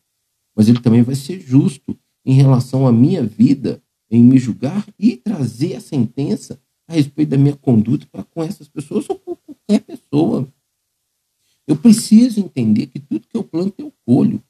mas 0.55 0.69
ele 0.69 0.81
também 0.81 1.03
vai 1.03 1.15
ser 1.15 1.41
justo 1.41 1.99
em 2.25 2.35
relação 2.35 2.87
à 2.87 2.93
minha 2.93 3.25
vida, 3.25 3.83
em 4.11 4.23
me 4.23 4.39
julgar 4.39 4.87
e 4.99 5.17
trazer 5.17 5.77
a 5.77 5.81
sentença 5.81 6.61
a 6.87 6.93
respeito 6.93 7.31
da 7.31 7.39
minha 7.39 7.57
conduta 7.57 8.07
para 8.13 8.25
com 8.25 8.43
essas 8.43 8.69
pessoas 8.69 9.09
ou 9.09 9.19
com 9.19 9.35
qualquer 9.37 9.81
pessoa. 9.81 10.47
Eu 11.67 11.77
preciso 11.77 12.41
entender 12.41 12.87
que 12.87 13.01
tudo 13.01 13.27
que 13.27 13.37
eu 13.37 13.43
planto 13.43 13.75
eu 13.79 13.93
colho. 14.05 14.43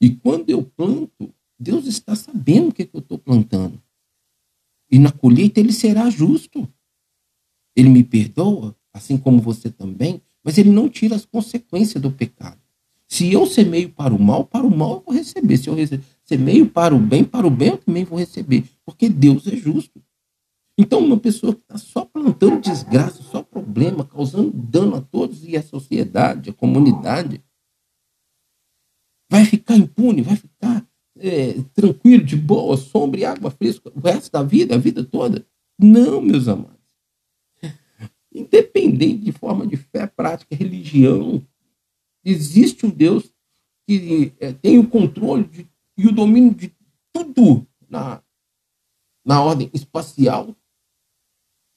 E 0.00 0.10
quando 0.10 0.50
eu 0.50 0.62
planto, 0.62 1.34
Deus 1.58 1.86
está 1.86 2.14
sabendo 2.14 2.68
o 2.68 2.72
que, 2.72 2.82
é 2.82 2.86
que 2.86 2.94
eu 2.94 3.00
estou 3.00 3.18
plantando. 3.18 3.82
E 4.90 4.98
na 4.98 5.10
colheita 5.10 5.58
ele 5.60 5.72
será 5.72 6.08
justo. 6.08 6.68
Ele 7.74 7.88
me 7.88 8.04
perdoa, 8.04 8.76
assim 8.92 9.16
como 9.16 9.40
você 9.40 9.70
também, 9.70 10.20
mas 10.42 10.56
ele 10.56 10.70
não 10.70 10.88
tira 10.88 11.14
as 11.14 11.24
consequências 11.24 12.02
do 12.02 12.10
pecado. 12.10 12.60
Se 13.08 13.32
eu 13.32 13.46
semeio 13.46 13.90
para 13.90 14.14
o 14.14 14.22
mal, 14.22 14.44
para 14.44 14.66
o 14.66 14.74
mal 14.74 14.96
eu 14.96 15.02
vou 15.06 15.14
receber. 15.14 15.56
Se 15.56 15.68
eu 15.68 15.76
semeio 16.24 16.68
para 16.68 16.94
o 16.94 16.98
bem, 16.98 17.24
para 17.24 17.46
o 17.46 17.50
bem 17.50 17.70
eu 17.70 17.78
também 17.78 18.04
vou 18.04 18.18
receber. 18.18 18.64
Porque 18.84 19.08
Deus 19.08 19.46
é 19.46 19.56
justo. 19.56 20.02
Então, 20.76 21.00
uma 21.00 21.16
pessoa 21.18 21.54
que 21.54 21.62
está 21.62 21.76
só 21.76 22.04
plantando 22.04 22.60
desgraça, 22.60 23.22
só 23.22 23.42
problema, 23.42 24.04
causando 24.04 24.52
dano 24.52 24.94
a 24.96 25.00
todos 25.00 25.44
e 25.44 25.56
a 25.56 25.62
sociedade, 25.62 26.50
a 26.50 26.52
comunidade, 26.52 27.42
vai 29.30 29.44
ficar 29.44 29.76
impune, 29.76 30.22
vai 30.22 30.36
ficar 30.36 30.86
é, 31.18 31.54
tranquilo, 31.74 32.24
de 32.24 32.36
boa, 32.36 32.76
sombra 32.76 33.20
e 33.20 33.24
água 33.24 33.50
fresca 33.50 33.92
o 33.94 34.00
resto 34.00 34.32
da 34.32 34.42
vida, 34.42 34.74
a 34.74 34.78
vida 34.78 35.04
toda? 35.04 35.46
Não, 35.78 36.20
meus 36.20 36.48
amados. 36.48 36.78
Independente 38.32 39.24
de 39.24 39.32
forma 39.32 39.66
de 39.66 39.76
fé, 39.76 40.06
prática, 40.06 40.54
religião, 40.54 41.44
existe 42.24 42.86
um 42.86 42.90
Deus 42.90 43.32
que 43.86 44.32
é, 44.38 44.52
tem 44.52 44.78
o 44.78 44.88
controle 44.88 45.44
de, 45.44 45.68
e 45.96 46.06
o 46.06 46.12
domínio 46.12 46.54
de 46.54 46.72
tudo 47.12 47.66
na, 47.88 48.22
na 49.24 49.42
ordem 49.42 49.70
espacial 49.72 50.54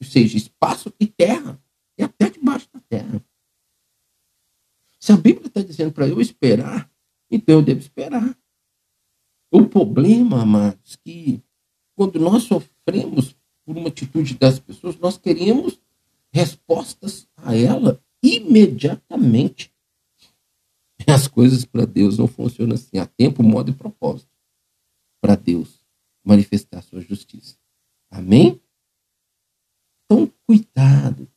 ou 0.02 0.08
seja, 0.08 0.36
espaço 0.36 0.92
e 0.98 1.06
terra, 1.06 1.62
e 1.96 2.02
até 2.02 2.28
debaixo 2.28 2.68
da 2.72 2.80
terra. 2.80 3.24
Se 4.98 5.12
a 5.12 5.16
Bíblia 5.16 5.46
está 5.46 5.62
dizendo 5.62 5.92
para 5.92 6.08
eu 6.08 6.20
esperar, 6.20 6.90
então 7.32 7.56
eu 7.56 7.62
devo 7.62 7.80
esperar. 7.80 8.38
O 9.50 9.66
problema, 9.66 10.42
amados, 10.42 10.96
que 10.96 11.42
quando 11.96 12.20
nós 12.20 12.42
sofremos 12.42 13.34
por 13.64 13.76
uma 13.76 13.88
atitude 13.88 14.34
das 14.34 14.60
pessoas, 14.60 14.98
nós 14.98 15.16
queremos 15.16 15.80
respostas 16.30 17.26
a 17.36 17.56
ela 17.56 18.02
imediatamente. 18.22 19.72
As 21.06 21.26
coisas 21.26 21.64
para 21.64 21.86
Deus 21.86 22.18
não 22.18 22.28
funcionam 22.28 22.74
assim. 22.74 22.98
Há 22.98 23.06
tempo, 23.06 23.42
modo 23.42 23.70
e 23.70 23.74
propósito 23.74 24.30
para 25.20 25.34
Deus 25.34 25.82
manifestar 26.24 26.82
sua 26.82 27.00
justiça. 27.00 27.56
Amém? 28.10 28.60
Então, 30.04 30.30
cuidado 30.46 31.28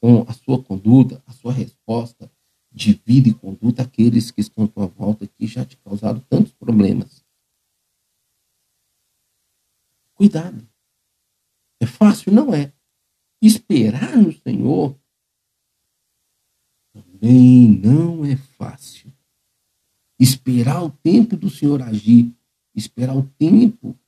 com 0.00 0.24
a 0.28 0.32
sua 0.32 0.62
conduta, 0.62 1.22
a 1.26 1.32
sua 1.32 1.52
resposta 1.52 2.30
de 2.74 3.00
vida 3.06 3.28
e 3.28 3.34
conduta 3.34 3.82
àqueles 3.82 4.32
que 4.32 4.40
estão 4.40 4.64
à 4.64 4.68
tua 4.68 4.86
volta 4.86 5.26
que 5.28 5.46
já 5.46 5.64
te 5.64 5.76
causaram 5.76 6.18
tantos 6.28 6.52
problemas. 6.52 7.24
Cuidado. 10.14 10.66
É 11.80 11.86
fácil? 11.86 12.32
Não 12.32 12.52
é. 12.52 12.72
Esperar 13.40 14.16
no 14.16 14.32
Senhor 14.32 14.98
também 16.92 17.68
não 17.68 18.24
é 18.24 18.36
fácil. 18.36 19.12
Esperar 20.18 20.82
o 20.82 20.90
tempo 20.90 21.36
do 21.36 21.50
Senhor 21.50 21.82
agir, 21.82 22.32
esperar 22.74 23.16
o 23.16 23.28
tempo 23.38 23.98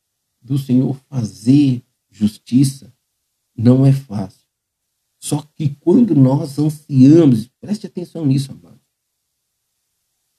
do 0.41 0.57
Senhor 0.57 0.95
fazer 1.09 1.83
justiça, 2.11 2.93
não 3.57 3.85
é 3.85 3.93
fácil. 3.93 4.46
Só 5.27 5.43
que 5.57 5.71
quando 5.81 6.15
nós 6.15 6.57
ansiamos, 6.57 7.51
preste 7.61 7.85
atenção 7.85 8.25
nisso, 8.25 8.53
amado. 8.53 8.79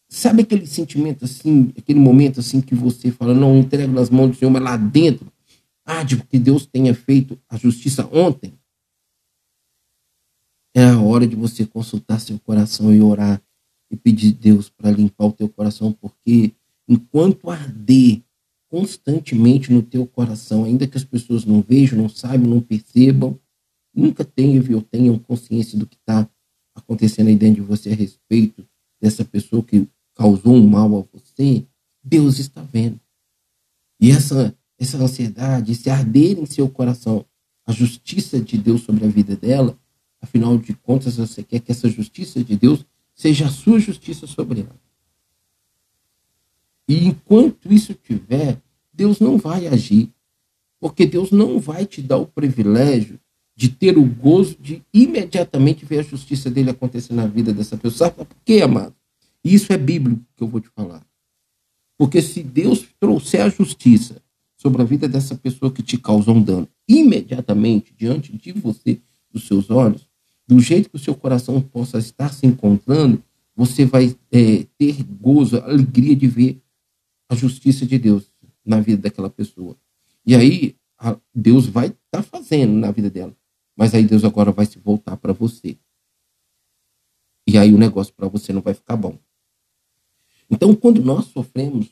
Sabe 0.09 0.43
aquele 0.43 0.65
sentimento 0.65 1.25
assim, 1.25 1.73
aquele 1.77 1.99
momento 1.99 2.39
assim 2.39 2.61
que 2.61 2.73
você 2.73 3.11
fala, 3.11 3.33
não 3.33 3.57
entrego 3.57 3.91
nas 3.91 4.09
mãos 4.09 4.29
do 4.29 4.35
Senhor, 4.37 4.49
mas 4.49 4.63
lá 4.63 4.77
dentro, 4.77 5.29
ah, 5.83 6.03
de 6.03 6.15
que 6.23 6.39
Deus 6.39 6.65
tenha 6.65 6.95
feito 6.95 7.37
a 7.49 7.57
justiça 7.57 8.07
ontem? 8.13 8.57
É 10.73 10.85
a 10.85 11.01
hora 11.01 11.27
de 11.27 11.35
você 11.35 11.65
consultar 11.65 12.21
seu 12.21 12.39
coração 12.39 12.95
e 12.95 13.01
orar 13.01 13.41
e 13.91 13.97
pedir 13.97 14.31
Deus 14.31 14.69
para 14.69 14.89
limpar 14.89 15.25
o 15.25 15.33
teu 15.33 15.49
coração, 15.49 15.91
porque 15.91 16.53
enquanto 16.87 17.49
arder 17.49 18.23
constantemente 18.69 19.69
no 19.69 19.83
teu 19.83 20.07
coração, 20.07 20.63
ainda 20.63 20.87
que 20.87 20.95
as 20.95 21.03
pessoas 21.03 21.43
não 21.43 21.61
vejam, 21.61 21.97
não 21.97 22.07
saibam, 22.07 22.49
não 22.49 22.61
percebam, 22.61 23.37
nunca 23.97 24.23
tenham 24.23 24.63
ou 24.75 24.81
tenham 24.81 25.17
consciência 25.17 25.77
do 25.77 25.87
que 25.87 25.95
está 25.95 26.29
acontecendo 26.75 27.27
aí 27.27 27.35
dentro 27.35 27.61
de 27.61 27.67
você 27.67 27.89
a 27.89 27.95
respeito 27.95 28.65
dessa 29.01 29.25
pessoa 29.25 29.63
que 29.63 29.87
causou 30.13 30.55
um 30.55 30.67
mal 30.67 30.85
a 30.97 31.17
você, 31.17 31.65
Deus 32.03 32.37
está 32.39 32.61
vendo. 32.61 32.99
E 33.99 34.11
essa, 34.11 34.55
essa 34.77 34.97
ansiedade, 34.97 35.71
esse 35.71 35.89
arder 35.89 36.37
em 36.37 36.45
seu 36.45 36.69
coração, 36.69 37.25
a 37.65 37.71
justiça 37.71 38.39
de 38.39 38.57
Deus 38.57 38.81
sobre 38.81 39.05
a 39.05 39.09
vida 39.09 39.35
dela, 39.35 39.77
afinal 40.21 40.57
de 40.57 40.73
contas, 40.73 41.17
você 41.17 41.43
quer 41.43 41.59
que 41.59 41.71
essa 41.71 41.89
justiça 41.89 42.43
de 42.43 42.55
Deus 42.55 42.85
seja 43.15 43.47
a 43.47 43.51
sua 43.51 43.79
justiça 43.79 44.27
sobre 44.27 44.61
ela. 44.61 44.79
E 46.87 47.05
enquanto 47.05 47.71
isso 47.73 47.93
tiver, 47.93 48.61
Deus 48.93 49.19
não 49.19 49.37
vai 49.37 49.67
agir. 49.67 50.09
Porque 50.79 51.05
Deus 51.05 51.31
não 51.31 51.59
vai 51.59 51.85
te 51.85 52.01
dar 52.01 52.17
o 52.17 52.27
privilégio 52.27 53.19
de 53.57 53.69
ter 53.69 53.97
o 53.97 54.05
gozo 54.05 54.55
de 54.61 54.83
imediatamente 54.93 55.83
ver 55.83 55.99
a 55.99 56.03
justiça 56.03 56.47
dele 56.47 56.69
acontecer 56.69 57.11
na 57.11 57.25
vida 57.25 57.51
dessa 57.51 57.75
pessoa. 57.75 58.11
Sabe 58.11 58.15
por 58.17 58.27
quê, 58.45 58.61
amado? 58.61 58.93
Isso 59.43 59.73
é 59.73 59.77
bíblico 59.77 60.21
que 60.35 60.43
eu 60.43 60.47
vou 60.47 60.61
te 60.61 60.69
falar. 60.69 61.03
Porque 61.97 62.21
se 62.21 62.43
Deus 62.43 62.87
trouxer 62.99 63.41
a 63.41 63.49
justiça 63.49 64.21
sobre 64.55 64.83
a 64.83 64.85
vida 64.85 65.07
dessa 65.07 65.33
pessoa 65.33 65.71
que 65.71 65.81
te 65.81 65.97
causou 65.97 66.35
um 66.35 66.41
dano, 66.41 66.69
imediatamente 66.87 67.91
diante 67.97 68.31
de 68.37 68.51
você, 68.51 69.01
dos 69.31 69.47
seus 69.47 69.71
olhos, 69.71 70.07
do 70.47 70.59
jeito 70.59 70.91
que 70.91 70.95
o 70.95 70.99
seu 70.99 71.15
coração 71.15 71.59
possa 71.59 71.97
estar 71.97 72.31
se 72.31 72.45
encontrando, 72.45 73.23
você 73.55 73.85
vai 73.85 74.15
é, 74.31 74.67
ter 74.77 75.03
gozo, 75.19 75.57
alegria 75.57 76.15
de 76.15 76.27
ver 76.27 76.61
a 77.27 77.33
justiça 77.33 77.87
de 77.87 77.97
Deus 77.97 78.31
na 78.63 78.79
vida 78.79 79.01
daquela 79.01 79.31
pessoa. 79.31 79.75
E 80.23 80.35
aí 80.35 80.75
Deus 81.33 81.65
vai 81.65 81.87
estar 81.87 81.97
tá 82.11 82.21
fazendo 82.21 82.73
na 82.73 82.91
vida 82.91 83.09
dela. 83.09 83.35
Mas 83.77 83.93
aí 83.93 84.03
Deus 84.03 84.23
agora 84.23 84.51
vai 84.51 84.65
se 84.65 84.79
voltar 84.79 85.15
para 85.17 85.31
você. 85.31 85.77
E 87.47 87.57
aí 87.57 87.71
o 87.73 87.77
negócio 87.77 88.13
para 88.13 88.27
você 88.27 88.51
não 88.51 88.61
vai 88.61 88.73
ficar 88.73 88.97
bom. 88.97 89.17
Então, 90.49 90.75
quando 90.75 91.03
nós 91.03 91.25
sofremos 91.25 91.89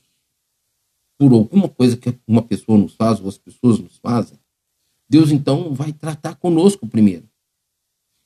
por 1.17 1.31
alguma 1.31 1.69
coisa 1.69 1.95
que 1.95 2.17
uma 2.27 2.41
pessoa 2.41 2.77
nos 2.77 2.95
faz 2.95 3.19
ou 3.21 3.29
as 3.29 3.37
pessoas 3.37 3.79
nos 3.79 3.97
fazem, 3.97 4.39
Deus 5.07 5.31
então 5.31 5.73
vai 5.73 5.93
tratar 5.93 6.35
conosco 6.35 6.87
primeiro. 6.87 7.29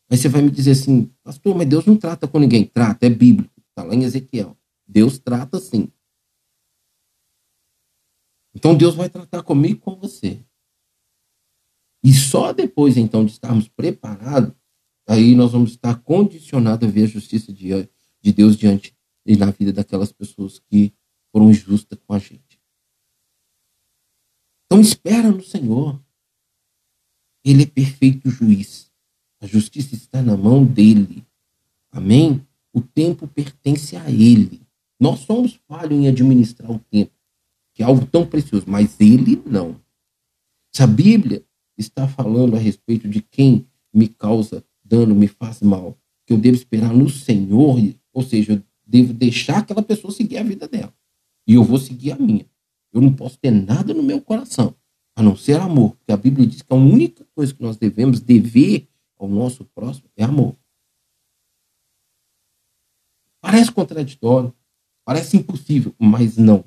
Aí 0.09 0.17
você 0.17 0.29
vai 0.29 0.41
me 0.41 0.49
dizer 0.49 0.71
assim, 0.71 1.11
pastor, 1.21 1.55
mas 1.55 1.67
Deus 1.67 1.85
não 1.85 1.97
trata 1.97 2.27
com 2.27 2.39
ninguém. 2.39 2.65
Trata, 2.65 3.05
é 3.05 3.09
bíblico. 3.09 3.53
Está 3.69 3.83
lá 3.83 3.93
em 3.93 4.03
Ezequiel. 4.03 4.57
Deus 4.87 5.19
trata 5.19 5.59
sim. 5.59 5.91
Então 8.55 8.75
Deus 8.75 8.95
vai 8.95 9.09
tratar 9.09 9.43
comigo 9.43 9.75
e 9.75 9.79
com 9.79 9.95
você. 9.95 10.43
E 12.03 12.13
só 12.13 12.53
depois, 12.53 12.97
então, 12.97 13.25
de 13.25 13.31
estarmos 13.31 13.67
preparados, 13.67 14.53
aí 15.07 15.35
nós 15.35 15.51
vamos 15.51 15.71
estar 15.71 15.95
condicionados 16.01 16.87
a 16.87 16.91
ver 16.91 17.03
a 17.03 17.07
justiça 17.07 17.51
de, 17.51 17.69
de 18.21 18.31
Deus 18.31 18.55
diante 18.55 18.95
e 19.25 19.35
na 19.35 19.51
vida 19.51 19.73
daquelas 19.73 20.11
pessoas 20.11 20.59
que 20.59 20.93
foram 21.31 21.49
injustas 21.49 21.99
com 22.05 22.13
a 22.13 22.19
gente. 22.19 22.59
Então 24.65 24.79
espera 24.79 25.31
no 25.31 25.43
Senhor. 25.43 25.99
Ele 27.43 27.63
é 27.63 27.65
perfeito 27.65 28.29
juiz. 28.29 28.91
A 29.41 29.47
justiça 29.47 29.95
está 29.95 30.21
na 30.21 30.37
mão 30.37 30.65
dele. 30.65 31.25
Amém? 31.91 32.45
O 32.73 32.81
tempo 32.81 33.27
pertence 33.27 33.95
a 33.95 34.11
ele. 34.11 34.61
Nós 34.99 35.21
somos 35.21 35.59
falhos 35.67 35.97
em 35.97 36.07
administrar 36.07 36.69
o 36.69 36.79
tempo, 36.79 37.13
que 37.73 37.81
é 37.81 37.85
algo 37.85 38.05
tão 38.05 38.27
precioso, 38.27 38.65
mas 38.67 38.99
ele 38.99 39.41
não. 39.45 39.81
Se 40.71 40.83
a 40.83 40.87
Bíblia 40.87 41.43
está 41.79 42.07
falando 42.07 42.55
a 42.55 42.59
respeito 42.59 43.07
de 43.07 43.21
quem 43.21 43.65
me 43.93 44.07
causa 44.07 44.63
dano, 44.83 45.15
me 45.15 45.27
faz 45.27 45.61
mal, 45.61 45.97
que 46.25 46.33
eu 46.33 46.37
devo 46.37 46.55
esperar 46.55 46.93
no 46.93 47.09
Senhor, 47.09 47.77
ou 48.11 48.23
seja, 48.23 48.53
eu 48.53 48.63
devo 48.85 49.13
deixar 49.13 49.59
aquela 49.59 49.81
pessoa 49.81 50.11
seguir 50.11 50.37
a 50.37 50.43
vida 50.43 50.67
dela. 50.67 50.93
E 51.47 51.53
eu 51.53 51.63
vou 51.63 51.77
seguir 51.79 52.11
a 52.11 52.15
minha. 52.15 52.45
Eu 52.91 53.01
não 53.01 53.13
posso 53.13 53.37
ter 53.37 53.51
nada 53.51 53.93
no 53.93 54.03
meu 54.03 54.21
coração, 54.21 54.75
a 55.15 55.23
não 55.23 55.35
ser 55.35 55.59
amor. 55.59 55.95
Porque 55.95 56.11
a 56.11 56.17
Bíblia 56.17 56.45
diz 56.45 56.61
que 56.61 56.73
a 56.73 56.75
única 56.75 57.25
coisa 57.35 57.53
que 57.53 57.61
nós 57.61 57.77
devemos 57.77 58.19
dever 58.19 58.87
ao 59.17 59.27
nosso 59.27 59.65
próximo 59.65 60.09
é 60.15 60.23
amor. 60.23 60.55
Parece 63.41 63.71
contraditório, 63.71 64.53
parece 65.05 65.37
impossível, 65.37 65.93
mas 65.97 66.37
não. 66.37 66.63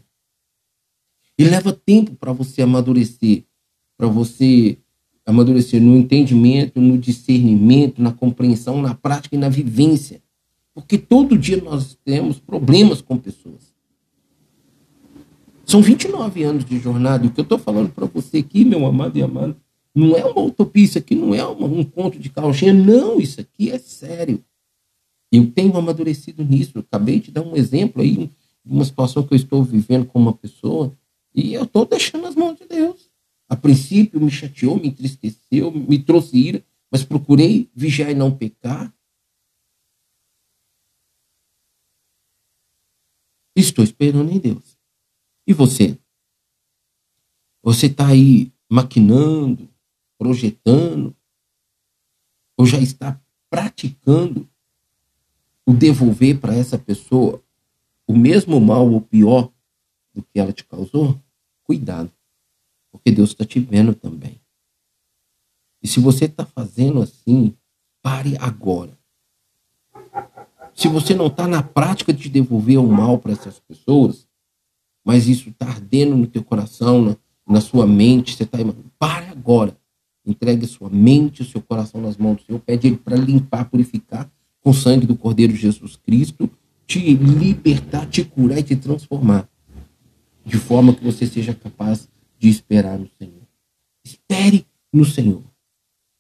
E 1.39 1.45
leva 1.45 1.73
tempo 1.73 2.15
para 2.17 2.33
você 2.33 2.63
amadurecer, 2.63 3.45
para 3.97 4.07
você 4.07 4.82
amadurecer 5.25 5.81
no 5.81 5.97
entendimento, 5.97 6.81
no 6.81 6.99
discernimento, 6.99 8.03
na 8.03 8.13
compreensão, 8.13 8.83
na 8.83 8.95
prática 8.95 9.37
e 9.37 9.39
na 9.39 9.49
vivência. 9.49 10.21
Porque 10.75 10.99
todo 10.99 11.39
dia 11.39 11.63
nós 11.63 11.97
temos 12.05 12.39
problemas 12.39 13.01
com 13.01 13.17
pessoas. 13.17 13.73
São 15.65 15.81
29 15.81 16.43
anos 16.43 16.65
de 16.65 16.79
jornada. 16.79 17.25
E 17.25 17.29
o 17.29 17.31
que 17.31 17.41
eu 17.41 17.45
estou 17.45 17.59
falando 17.59 17.91
para 17.91 18.07
você 18.07 18.39
aqui, 18.39 18.65
meu 18.65 18.85
amado 18.85 19.17
e 19.17 19.23
amado, 19.23 19.57
não 19.95 20.17
é 20.17 20.25
uma 20.25 20.43
utopia, 20.43 20.85
isso 20.85 20.99
aqui 20.99 21.15
não 21.15 21.35
é 21.35 21.45
uma, 21.45 21.67
um 21.67 21.85
conto 21.85 22.19
de 22.19 22.31
carochinha. 22.31 22.73
Não, 22.73 23.21
isso 23.21 23.41
aqui 23.41 23.71
é 23.71 23.79
sério. 23.79 24.43
Eu 25.31 25.51
tenho 25.51 25.77
amadurecido 25.77 26.45
nisso. 26.45 26.73
Eu 26.75 26.81
acabei 26.81 27.21
de 27.21 27.31
dar 27.31 27.43
um 27.43 27.57
exemplo 27.57 28.03
aí 28.03 28.31
de 28.65 28.73
uma 28.73 28.85
situação 28.85 29.23
que 29.23 29.35
eu 29.35 29.37
estou 29.37 29.63
vivendo 29.63 30.07
com 30.07 30.19
uma 30.19 30.33
pessoa 30.33 30.93
e 31.35 31.55
eu 31.55 31.65
estou 31.65 31.87
deixando 31.87 32.27
as 32.27 32.35
mãos 32.35 32.59
de 32.59 32.67
Deus. 32.67 33.02
A 33.53 33.57
princípio 33.57 34.19
me 34.19 34.31
chateou, 34.31 34.81
me 34.81 34.89
entristeceu, 34.89 35.71
me 35.71 36.03
trouxe 36.03 36.39
ira, 36.39 36.65
mas 36.91 37.05
procurei 37.05 37.71
vigiar 37.75 38.11
e 38.11 38.15
não 38.15 38.35
pecar. 38.35 38.91
Estou 43.55 43.85
esperando 43.85 44.33
em 44.33 44.39
Deus. 44.39 44.79
E 45.47 45.53
você? 45.53 45.99
Você 47.63 47.89
está 47.89 48.09
aí 48.09 48.51
maquinando, 48.71 49.69
projetando, 50.17 51.15
ou 52.57 52.65
já 52.65 52.79
está 52.79 53.21
praticando 53.51 54.49
o 55.67 55.75
devolver 55.75 56.41
para 56.41 56.55
essa 56.55 56.79
pessoa 56.79 57.45
o 58.07 58.17
mesmo 58.17 58.59
mal 58.59 58.91
ou 58.91 59.03
pior 59.03 59.53
do 60.15 60.23
que 60.23 60.41
ela 60.41 60.55
te 60.55 60.65
causou? 60.65 61.21
Cuidado 61.65 62.11
porque 62.93 63.11
Deus 63.11 63.31
está 63.31 63.45
te 63.45 63.59
vendo 63.59 63.95
também. 63.95 64.39
E 65.83 65.89
se 65.89 65.99
você 65.99 66.27
está 66.27 66.45
fazendo 66.45 67.03
assim, 67.03 67.55
pare 68.03 68.37
agora. 68.39 68.97
Se 70.75 70.87
você 70.89 71.15
não 71.15 71.27
está 71.27 71.49
na 71.49 71.63
prática 71.63 72.13
de 72.13 72.29
devolver 72.29 72.79
o 72.79 72.87
mal 72.87 73.19
para 73.19 73.33
essas 73.33 73.59
pessoas, 73.59 74.29
mas 75.05 75.27
isso 75.27 75.49
está 75.49 75.67
ardendo 75.67 76.17
no 76.17 76.27
teu 76.27 76.45
coração, 76.45 77.03
na, 77.03 77.17
na 77.47 77.61
sua 77.61 77.87
mente, 77.87 78.37
você 78.37 78.45
está 78.45 78.59
pare 78.99 79.27
agora. 79.27 79.77
Entregue 80.25 80.67
sua 80.67 80.89
mente, 80.89 81.43
o 81.43 81.45
seu 81.45 81.61
coração 81.61 82.01
nas 82.01 82.17
mãos 82.17 82.37
do 82.37 82.43
Senhor. 82.45 82.61
Pede 82.61 82.87
Ele 82.87 82.97
para 82.97 83.17
limpar, 83.17 83.65
purificar 83.65 84.31
com 84.61 84.71
o 84.71 84.75
sangue 84.75 85.07
do 85.07 85.17
Cordeiro 85.17 85.55
Jesus 85.55 85.97
Cristo, 85.97 86.49
te 86.87 87.15
libertar, 87.15 88.07
te 88.07 88.25
curar 88.25 88.59
e 88.59 88.63
te 88.63 88.77
transformar. 88.77 89.49
De 90.45 90.57
forma 90.57 90.95
que 90.95 91.05
você 91.05 91.27
seja 91.27 91.53
capaz 91.53 92.09
de 92.43 92.49
esperar 92.49 92.99
no 92.99 93.09
Senhor. 93.17 93.47
Espere 94.05 94.67
no 94.93 95.05
Senhor. 95.05 95.45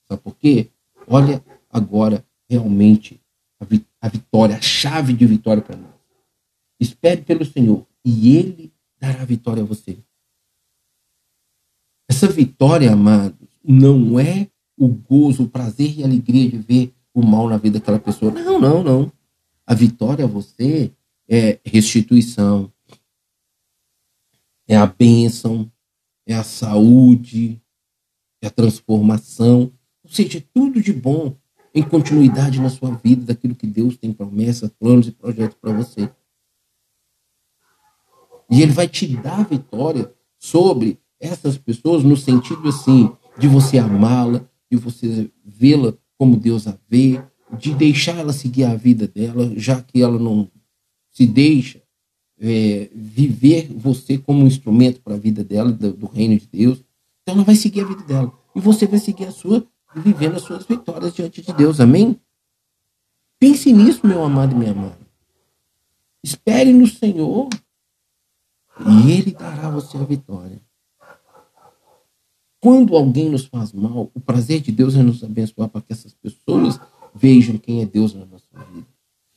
Sabe 0.08 0.22
por 0.22 0.36
quê? 0.36 0.70
Olha 1.08 1.44
agora 1.68 2.24
realmente 2.48 3.20
a, 3.58 3.64
vi 3.64 3.84
a 4.00 4.08
vitória, 4.08 4.56
a 4.56 4.60
chave 4.60 5.12
de 5.14 5.26
vitória 5.26 5.60
para 5.60 5.76
nós. 5.76 5.90
Espere 6.78 7.22
pelo 7.22 7.44
Senhor 7.44 7.84
e 8.04 8.36
Ele 8.36 8.72
dará 9.00 9.24
vitória 9.24 9.64
a 9.64 9.66
você. 9.66 9.98
Essa 12.08 12.28
vitória, 12.28 12.92
amados, 12.92 13.48
não 13.64 14.20
é 14.20 14.48
o 14.78 14.86
gozo, 14.86 15.42
o 15.42 15.48
prazer 15.48 15.98
e 15.98 16.02
a 16.04 16.06
alegria 16.06 16.48
de 16.48 16.58
ver 16.58 16.94
o 17.12 17.20
mal 17.20 17.48
na 17.48 17.56
vida 17.56 17.80
daquela 17.80 17.98
pessoa. 17.98 18.30
Não, 18.30 18.60
não, 18.60 18.84
não. 18.84 19.12
A 19.66 19.74
vitória 19.74 20.24
a 20.24 20.28
você 20.28 20.92
é 21.28 21.58
restituição, 21.64 22.72
é 24.68 24.76
a 24.76 24.86
bênção, 24.86 25.71
é 26.26 26.34
a 26.34 26.44
saúde, 26.44 27.60
é 28.40 28.46
a 28.46 28.50
transformação, 28.50 29.72
ou 30.02 30.10
seja, 30.10 30.44
tudo 30.52 30.80
de 30.80 30.92
bom 30.92 31.36
em 31.74 31.82
continuidade 31.82 32.60
na 32.60 32.68
sua 32.68 32.90
vida 32.96 33.24
daquilo 33.24 33.54
que 33.54 33.66
Deus 33.66 33.96
tem 33.96 34.12
promessas, 34.12 34.70
planos 34.78 35.08
e 35.08 35.12
projetos 35.12 35.56
para 35.60 35.72
você. 35.72 36.10
E 38.50 38.60
ele 38.60 38.72
vai 38.72 38.86
te 38.86 39.06
dar 39.16 39.46
vitória 39.48 40.12
sobre 40.38 40.98
essas 41.18 41.56
pessoas 41.56 42.02
no 42.02 42.16
sentido 42.16 42.68
assim 42.68 43.10
de 43.38 43.48
você 43.48 43.78
amá-la, 43.78 44.44
de 44.70 44.76
você 44.76 45.30
vê-la 45.44 45.94
como 46.18 46.36
Deus 46.36 46.66
a 46.66 46.76
vê, 46.88 47.22
de 47.58 47.74
deixar 47.74 48.18
ela 48.18 48.32
seguir 48.32 48.64
a 48.64 48.74
vida 48.74 49.06
dela, 49.06 49.52
já 49.56 49.80
que 49.80 50.02
ela 50.02 50.18
não 50.18 50.50
se 51.10 51.26
deixa 51.26 51.82
é, 52.42 52.90
viver 52.92 53.68
você 53.72 54.18
como 54.18 54.42
um 54.42 54.48
instrumento 54.48 55.00
para 55.00 55.14
a 55.14 55.18
vida 55.18 55.44
dela, 55.44 55.70
do, 55.70 55.92
do, 55.92 56.06
reino 56.06 56.36
de 56.36 56.46
Deus. 56.48 56.82
Então 57.22 57.36
ela 57.36 57.44
vai 57.44 57.54
seguir 57.54 57.82
a 57.82 57.86
vida 57.86 58.02
dela. 58.02 58.32
E 58.54 58.60
você 58.60 58.84
vai 58.84 58.98
seguir 58.98 59.26
a 59.26 59.30
sua, 59.30 59.64
vivendo 59.94 60.34
as 60.34 60.42
suas 60.42 60.66
vitórias 60.66 61.14
diante 61.14 61.40
de 61.40 61.52
Deus. 61.52 61.78
Amém? 61.78 62.20
Pense 63.38 63.72
nisso, 63.72 64.04
meu 64.04 64.24
amado 64.24 64.52
e 64.52 64.58
minha 64.58 64.72
amada. 64.72 64.98
Espere 66.22 66.72
no 66.72 66.86
Senhor 66.86 67.48
e 69.06 69.12
Ele 69.12 69.30
dará 69.30 69.68
a 69.68 69.70
você 69.70 69.96
a 69.96 70.02
vitória. 70.02 70.60
Quando 72.60 72.96
alguém 72.96 73.28
nos 73.28 73.46
faz 73.46 73.72
mal, 73.72 74.10
o 74.14 74.20
prazer 74.20 74.60
de 74.60 74.72
Deus 74.72 74.96
é 74.96 75.02
nos 75.02 75.22
abençoar 75.22 75.68
para 75.68 75.80
que 75.80 75.92
essas 75.92 76.14
pessoas 76.14 76.80
vejam 77.14 77.56
quem 77.56 77.82
é 77.82 77.86
Deus 77.86 78.14
na 78.14 78.24
nossa 78.24 78.46
vida. 78.72 78.86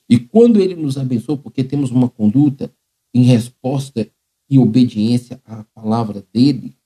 E 0.10 0.20
quando 0.20 0.60
Ele 0.60 0.76
nos 0.76 0.98
abençoa, 0.98 1.38
porque 1.38 1.64
temos 1.64 1.92
uma 1.92 2.08
conduta 2.08 2.72
em 3.16 3.24
resposta 3.24 4.12
e 4.50 4.60
obediência 4.60 5.42
à 5.46 5.64
palavra 5.64 6.22
dele, 6.34 6.78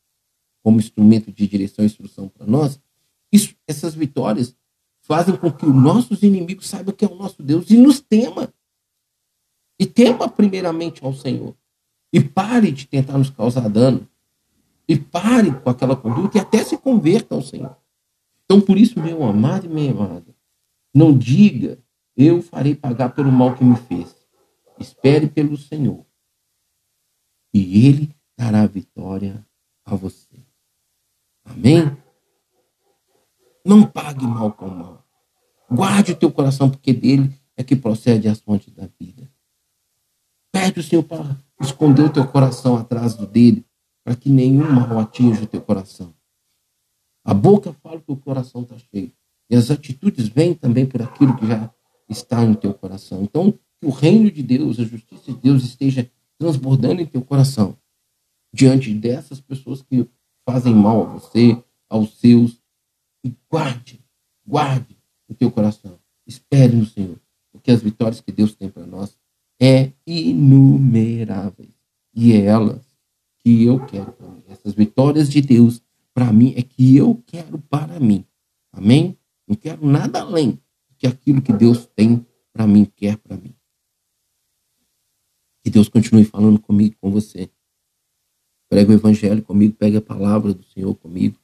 como 0.62 0.78
instrumento 0.78 1.32
de 1.32 1.48
direção 1.48 1.84
e 1.84 1.88
instrução 1.88 2.30
para 2.30 2.46
nós, 2.46 2.80
isso, 3.32 3.56
essas 3.68 3.96
vitórias 3.96 4.56
fazem 5.02 5.36
com 5.36 5.52
que 5.52 5.65
os 5.65 5.74
nossos 5.74 6.22
inimigos 6.22 6.68
saibam 6.68 6.94
que 6.94 7.04
é 7.04 7.08
o 7.08 7.15
nosso 7.15 7.42
Deus 7.42 7.72
e 7.72 7.78
nos 7.78 8.00
tema. 8.00 8.54
E 9.80 9.88
tema 9.88 10.30
primeiramente 10.30 11.04
ao 11.04 11.15
Senhor. 11.15 11.56
E 12.13 12.22
pare 12.22 12.72
de 12.72 12.86
tentar 12.86 13.18
nos 13.18 13.32
causar 13.32 13.68
dano. 13.68 14.08
E 14.88 15.00
pare 15.00 15.52
com 15.52 15.70
aquela 15.70 15.96
conduta 15.96 16.38
e 16.38 16.42
até 16.42 16.63
se 16.63 16.78
converta 16.78 17.34
ao 17.34 17.42
Senhor. 17.42 17.76
Então, 18.46 18.62
por 18.62 18.78
isso, 18.78 19.00
meu 19.00 19.24
amado 19.24 19.65
e 19.65 19.70
minha 19.70 19.92
amada, 19.92 20.36
não 20.94 21.18
diga, 21.18 21.80
eu 22.15 22.39
farei 22.42 22.76
pagar 22.76 23.15
pelo 23.15 23.32
mal 23.32 23.56
que 23.56 23.63
me 23.63 23.76
fez. 23.76 24.15
Espere 24.80 25.28
pelo 25.28 25.58
Senhor 25.58 26.06
e 27.54 27.88
Ele 27.88 28.16
dará 28.38 28.66
vitória 28.66 29.46
a 29.86 29.96
você. 29.96 30.40
Amém? 31.44 31.96
Não 33.66 33.86
pague 33.86 34.26
mal 34.26 34.54
com 34.54 34.70
mal. 34.70 35.06
Guarde 35.72 36.14
o 36.14 36.16
teu 36.16 36.32
coração, 36.32 36.70
porque 36.70 36.94
dele 36.94 37.34
é 37.56 37.64
que 37.64 37.76
procede 37.76 38.28
as 38.28 38.40
fontes 38.40 38.74
da 38.74 38.88
vida. 39.00 39.30
Pede 40.52 40.80
o 40.80 40.84
Senhor 40.84 41.04
para 41.04 41.38
esconder 41.62 42.04
o 42.04 42.14
teu 42.14 42.28
coração 42.28 42.78
atrás 42.78 43.16
do 43.16 43.28
dele, 43.28 43.66
para 44.04 44.16
que 44.16 44.30
nenhum 44.30 44.72
mal 44.72 45.00
atinja 45.00 45.44
o 45.44 45.48
teu 45.48 45.62
coração. 45.62 46.14
A 47.24 47.34
boca 47.34 47.74
fala 47.74 48.00
que 48.00 48.12
o 48.12 48.18
coração 48.18 48.62
está 48.64 48.78
cheio. 48.78 49.12
E 49.50 49.56
as 49.56 49.70
atitudes 49.70 50.28
vêm 50.30 50.54
também 50.54 50.86
por 50.86 51.02
aquilo 51.02 51.36
que 51.36 51.46
já 51.46 51.70
está 52.08 52.44
no 52.44 52.56
teu 52.56 52.74
coração. 52.74 53.22
Então, 53.22 53.52
que 53.52 53.86
o 53.86 53.90
reino 53.90 54.32
de 54.32 54.42
Deus, 54.42 54.80
a 54.80 54.84
justiça 54.84 55.32
de 55.32 55.40
Deus 55.40 55.64
esteja 55.64 56.10
transbordando 56.39 57.02
em 57.02 57.06
teu 57.06 57.21
coração 57.21 57.78
diante 58.52 58.93
dessas 58.93 59.39
pessoas 59.39 59.82
que 59.82 60.08
fazem 60.49 60.73
mal 60.73 61.04
a 61.04 61.06
você, 61.06 61.62
aos 61.88 62.17
seus. 62.17 62.60
E 63.23 63.34
guarde, 63.52 63.99
guarde 64.45 64.97
o 65.28 65.36
teu 65.36 65.52
coração. 65.52 65.99
Espere 66.25 66.75
no 66.75 66.86
Senhor, 66.86 67.19
porque 67.52 67.69
as 67.69 67.82
vitórias 67.82 68.21
que 68.21 68.32
Deus 68.32 68.56
tem 68.56 68.69
para 68.69 68.86
nós 68.86 69.17
é 69.62 69.91
inumeráveis. 70.08 71.73
E 72.15 72.32
é 72.34 72.45
elas 72.45 72.82
que 73.39 73.63
eu 73.63 73.86
quero 73.86 74.12
para 74.13 74.28
mim. 74.28 74.43
Essas 74.47 74.73
vitórias 74.73 75.30
de 75.30 75.41
Deus 75.41 75.82
para 76.13 76.32
mim 76.32 76.54
é 76.56 76.62
que 76.62 76.95
eu 76.95 77.21
quero 77.25 77.60
para 77.60 77.99
mim. 77.99 78.25
Amém? 78.71 79.17
Não 79.47 79.56
quero 79.56 79.86
nada 79.86 80.21
além 80.21 80.60
que 80.97 81.08
aquilo 81.08 81.41
que 81.41 81.52
Deus 81.52 81.86
tem 81.95 82.25
para 82.54 82.65
mim, 82.65 82.86
quer 82.86 83.17
para 83.17 83.36
mim. 83.36 83.54
Que 85.70 85.74
Deus 85.74 85.88
continue 85.88 86.26
falando 86.26 86.60
comigo, 86.60 86.96
com 87.00 87.12
você. 87.12 87.48
Prega 88.68 88.92
o 88.92 88.96
evangelho 88.96 89.44
comigo, 89.44 89.76
pegue 89.76 89.98
a 89.98 90.02
palavra 90.02 90.52
do 90.52 90.64
Senhor 90.64 90.96
comigo. 90.96 91.38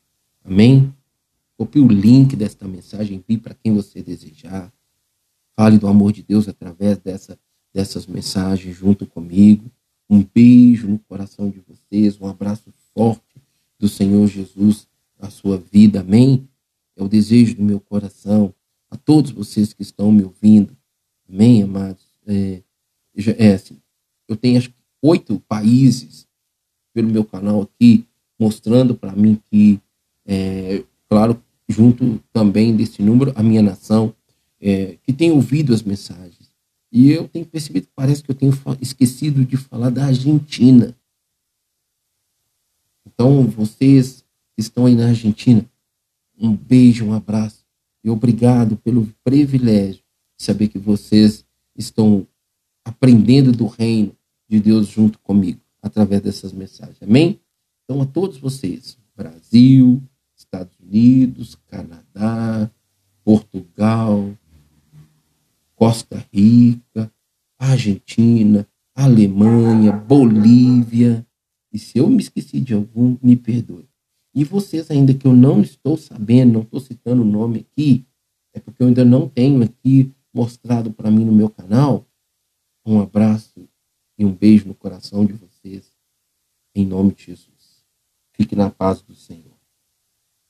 Amém? 0.44 0.92
Copie 1.56 1.80
o 1.80 1.88
link 1.88 2.36
desta 2.36 2.68
mensagem, 2.68 3.18
envie 3.18 3.38
para 3.38 3.54
quem 3.54 3.76
você 3.76 4.02
desejar. 4.02 4.74
Fale 5.56 5.78
do 5.78 5.88
amor 5.88 6.12
de 6.12 6.24
Deus 6.24 6.48
através 6.48 6.98
dessa, 6.98 7.38
dessas 7.72 8.08
mensagens 8.08 8.76
junto 8.76 9.06
comigo. 9.06 9.70
Um 10.10 10.24
beijo 10.24 10.88
no 10.88 10.98
coração 10.98 11.48
de 11.48 11.60
vocês, 11.60 12.20
um 12.20 12.26
abraço 12.26 12.74
forte 12.96 13.40
do 13.78 13.88
Senhor 13.88 14.26
Jesus 14.26 14.88
na 15.20 15.30
sua 15.30 15.60
vida. 15.72 16.00
Amém? 16.00 16.50
É 16.96 17.04
o 17.04 17.08
desejo 17.08 17.58
do 17.58 17.64
meu 17.64 17.80
coração. 17.80 18.56
A 18.90 18.98
todos 18.98 19.30
vocês 19.30 19.72
que 19.72 19.84
estão 19.84 20.12
me 20.12 20.24
ouvindo. 20.24 20.76
Amém, 21.30 21.62
amados? 21.62 22.04
É, 22.26 22.64
é 23.38 23.54
assim, 23.54 23.78
eu 24.28 24.36
tenho 24.36 24.58
acho, 24.58 24.72
oito 25.02 25.40
países 25.48 26.28
pelo 26.94 27.10
meu 27.10 27.24
canal 27.24 27.62
aqui, 27.62 28.06
mostrando 28.40 28.96
para 28.96 29.12
mim 29.14 29.40
que, 29.50 29.80
é, 30.26 30.84
claro, 31.10 31.42
junto 31.68 32.22
também 32.32 32.76
desse 32.76 33.02
número, 33.02 33.34
a 33.36 33.44
minha 33.44 33.62
nação, 33.62 34.14
é, 34.62 34.98
que 35.04 35.14
tem 35.14 35.32
ouvido 35.32 35.74
as 35.74 35.84
mensagens. 35.84 36.52
E 36.92 37.12
eu 37.12 37.28
tenho 37.28 37.46
percebido 37.46 37.88
que 37.88 37.94
parece 37.96 38.24
que 38.24 38.32
eu 38.32 38.36
tenho 38.36 38.54
esquecido 38.82 39.44
de 39.44 39.58
falar 39.58 39.90
da 39.90 40.06
Argentina. 40.06 40.96
Então, 43.06 43.46
vocês 43.48 44.24
que 44.56 44.62
estão 44.62 44.86
aí 44.86 44.96
na 44.96 45.08
Argentina, 45.08 45.66
um 46.38 46.56
beijo, 46.56 47.06
um 47.06 47.14
abraço 47.14 47.66
e 48.04 48.10
obrigado 48.10 48.78
pelo 48.78 49.08
privilégio 49.24 50.02
de 50.38 50.44
saber 50.44 50.68
que 50.68 50.80
vocês 50.80 51.46
estão 51.76 52.26
aprendendo 52.86 53.52
do 53.52 53.65
reino 53.65 54.15
de 54.48 54.60
Deus 54.60 54.88
junto 54.88 55.19
comigo 55.19 55.60
através 55.82 56.21
dessas 56.21 56.54
mensagens. 56.54 57.02
Amém? 57.02 57.39
Então, 57.84 58.02
a 58.02 58.06
todos 58.06 58.38
vocês, 58.38 58.98
Brasil, 59.15 60.02
Estados 60.36 60.78
Unidos, 60.80 61.58
Canadá, 61.67 62.69
Portugal, 63.24 64.32
Costa 65.76 66.26
Rica, 66.32 67.12
Argentina, 67.58 68.67
Alemanha, 68.95 69.91
Bolívia. 69.91 71.26
E 71.71 71.80
se 71.80 71.98
eu 71.98 72.10
me 72.10 72.21
esqueci 72.21 72.60
de 72.60 72.74
algum, 72.74 73.17
me 73.21 73.36
perdoe. 73.36 73.88
E 74.34 74.43
vocês, 74.43 74.91
ainda 74.91 75.13
que 75.13 75.26
eu 75.26 75.34
não 75.34 75.62
estou 75.62 75.98
sabendo, 75.98 76.54
não 76.54 76.62
estou 76.62 76.80
citando 76.80 77.21
o 77.21 77.26
nome 77.26 77.60
aqui, 77.60 78.06
é 78.54 78.60
porque 78.60 78.84
eu 78.84 78.88
ainda 78.88 79.06
não 79.06 79.28
tenho 79.28 79.63
aqui 79.63 80.12
mostrado 80.34 80.91
para 80.91 81.10
mim 81.10 81.24
no 81.24 81.32
meu 81.32 81.50
canal. 81.50 82.06
Um 82.86 83.02
abraço 83.02 83.67
e 84.17 84.24
um 84.24 84.32
beijo 84.32 84.67
no 84.67 84.76
coração 84.76 85.26
de 85.26 85.34
vocês, 85.34 85.91
em 86.76 86.86
nome 86.86 87.13
de 87.15 87.24
Jesus. 87.24 87.84
Fique 88.34 88.56
na 88.56 88.69
paz 88.69 89.02
do 89.02 89.15
Senhor. 89.15 89.55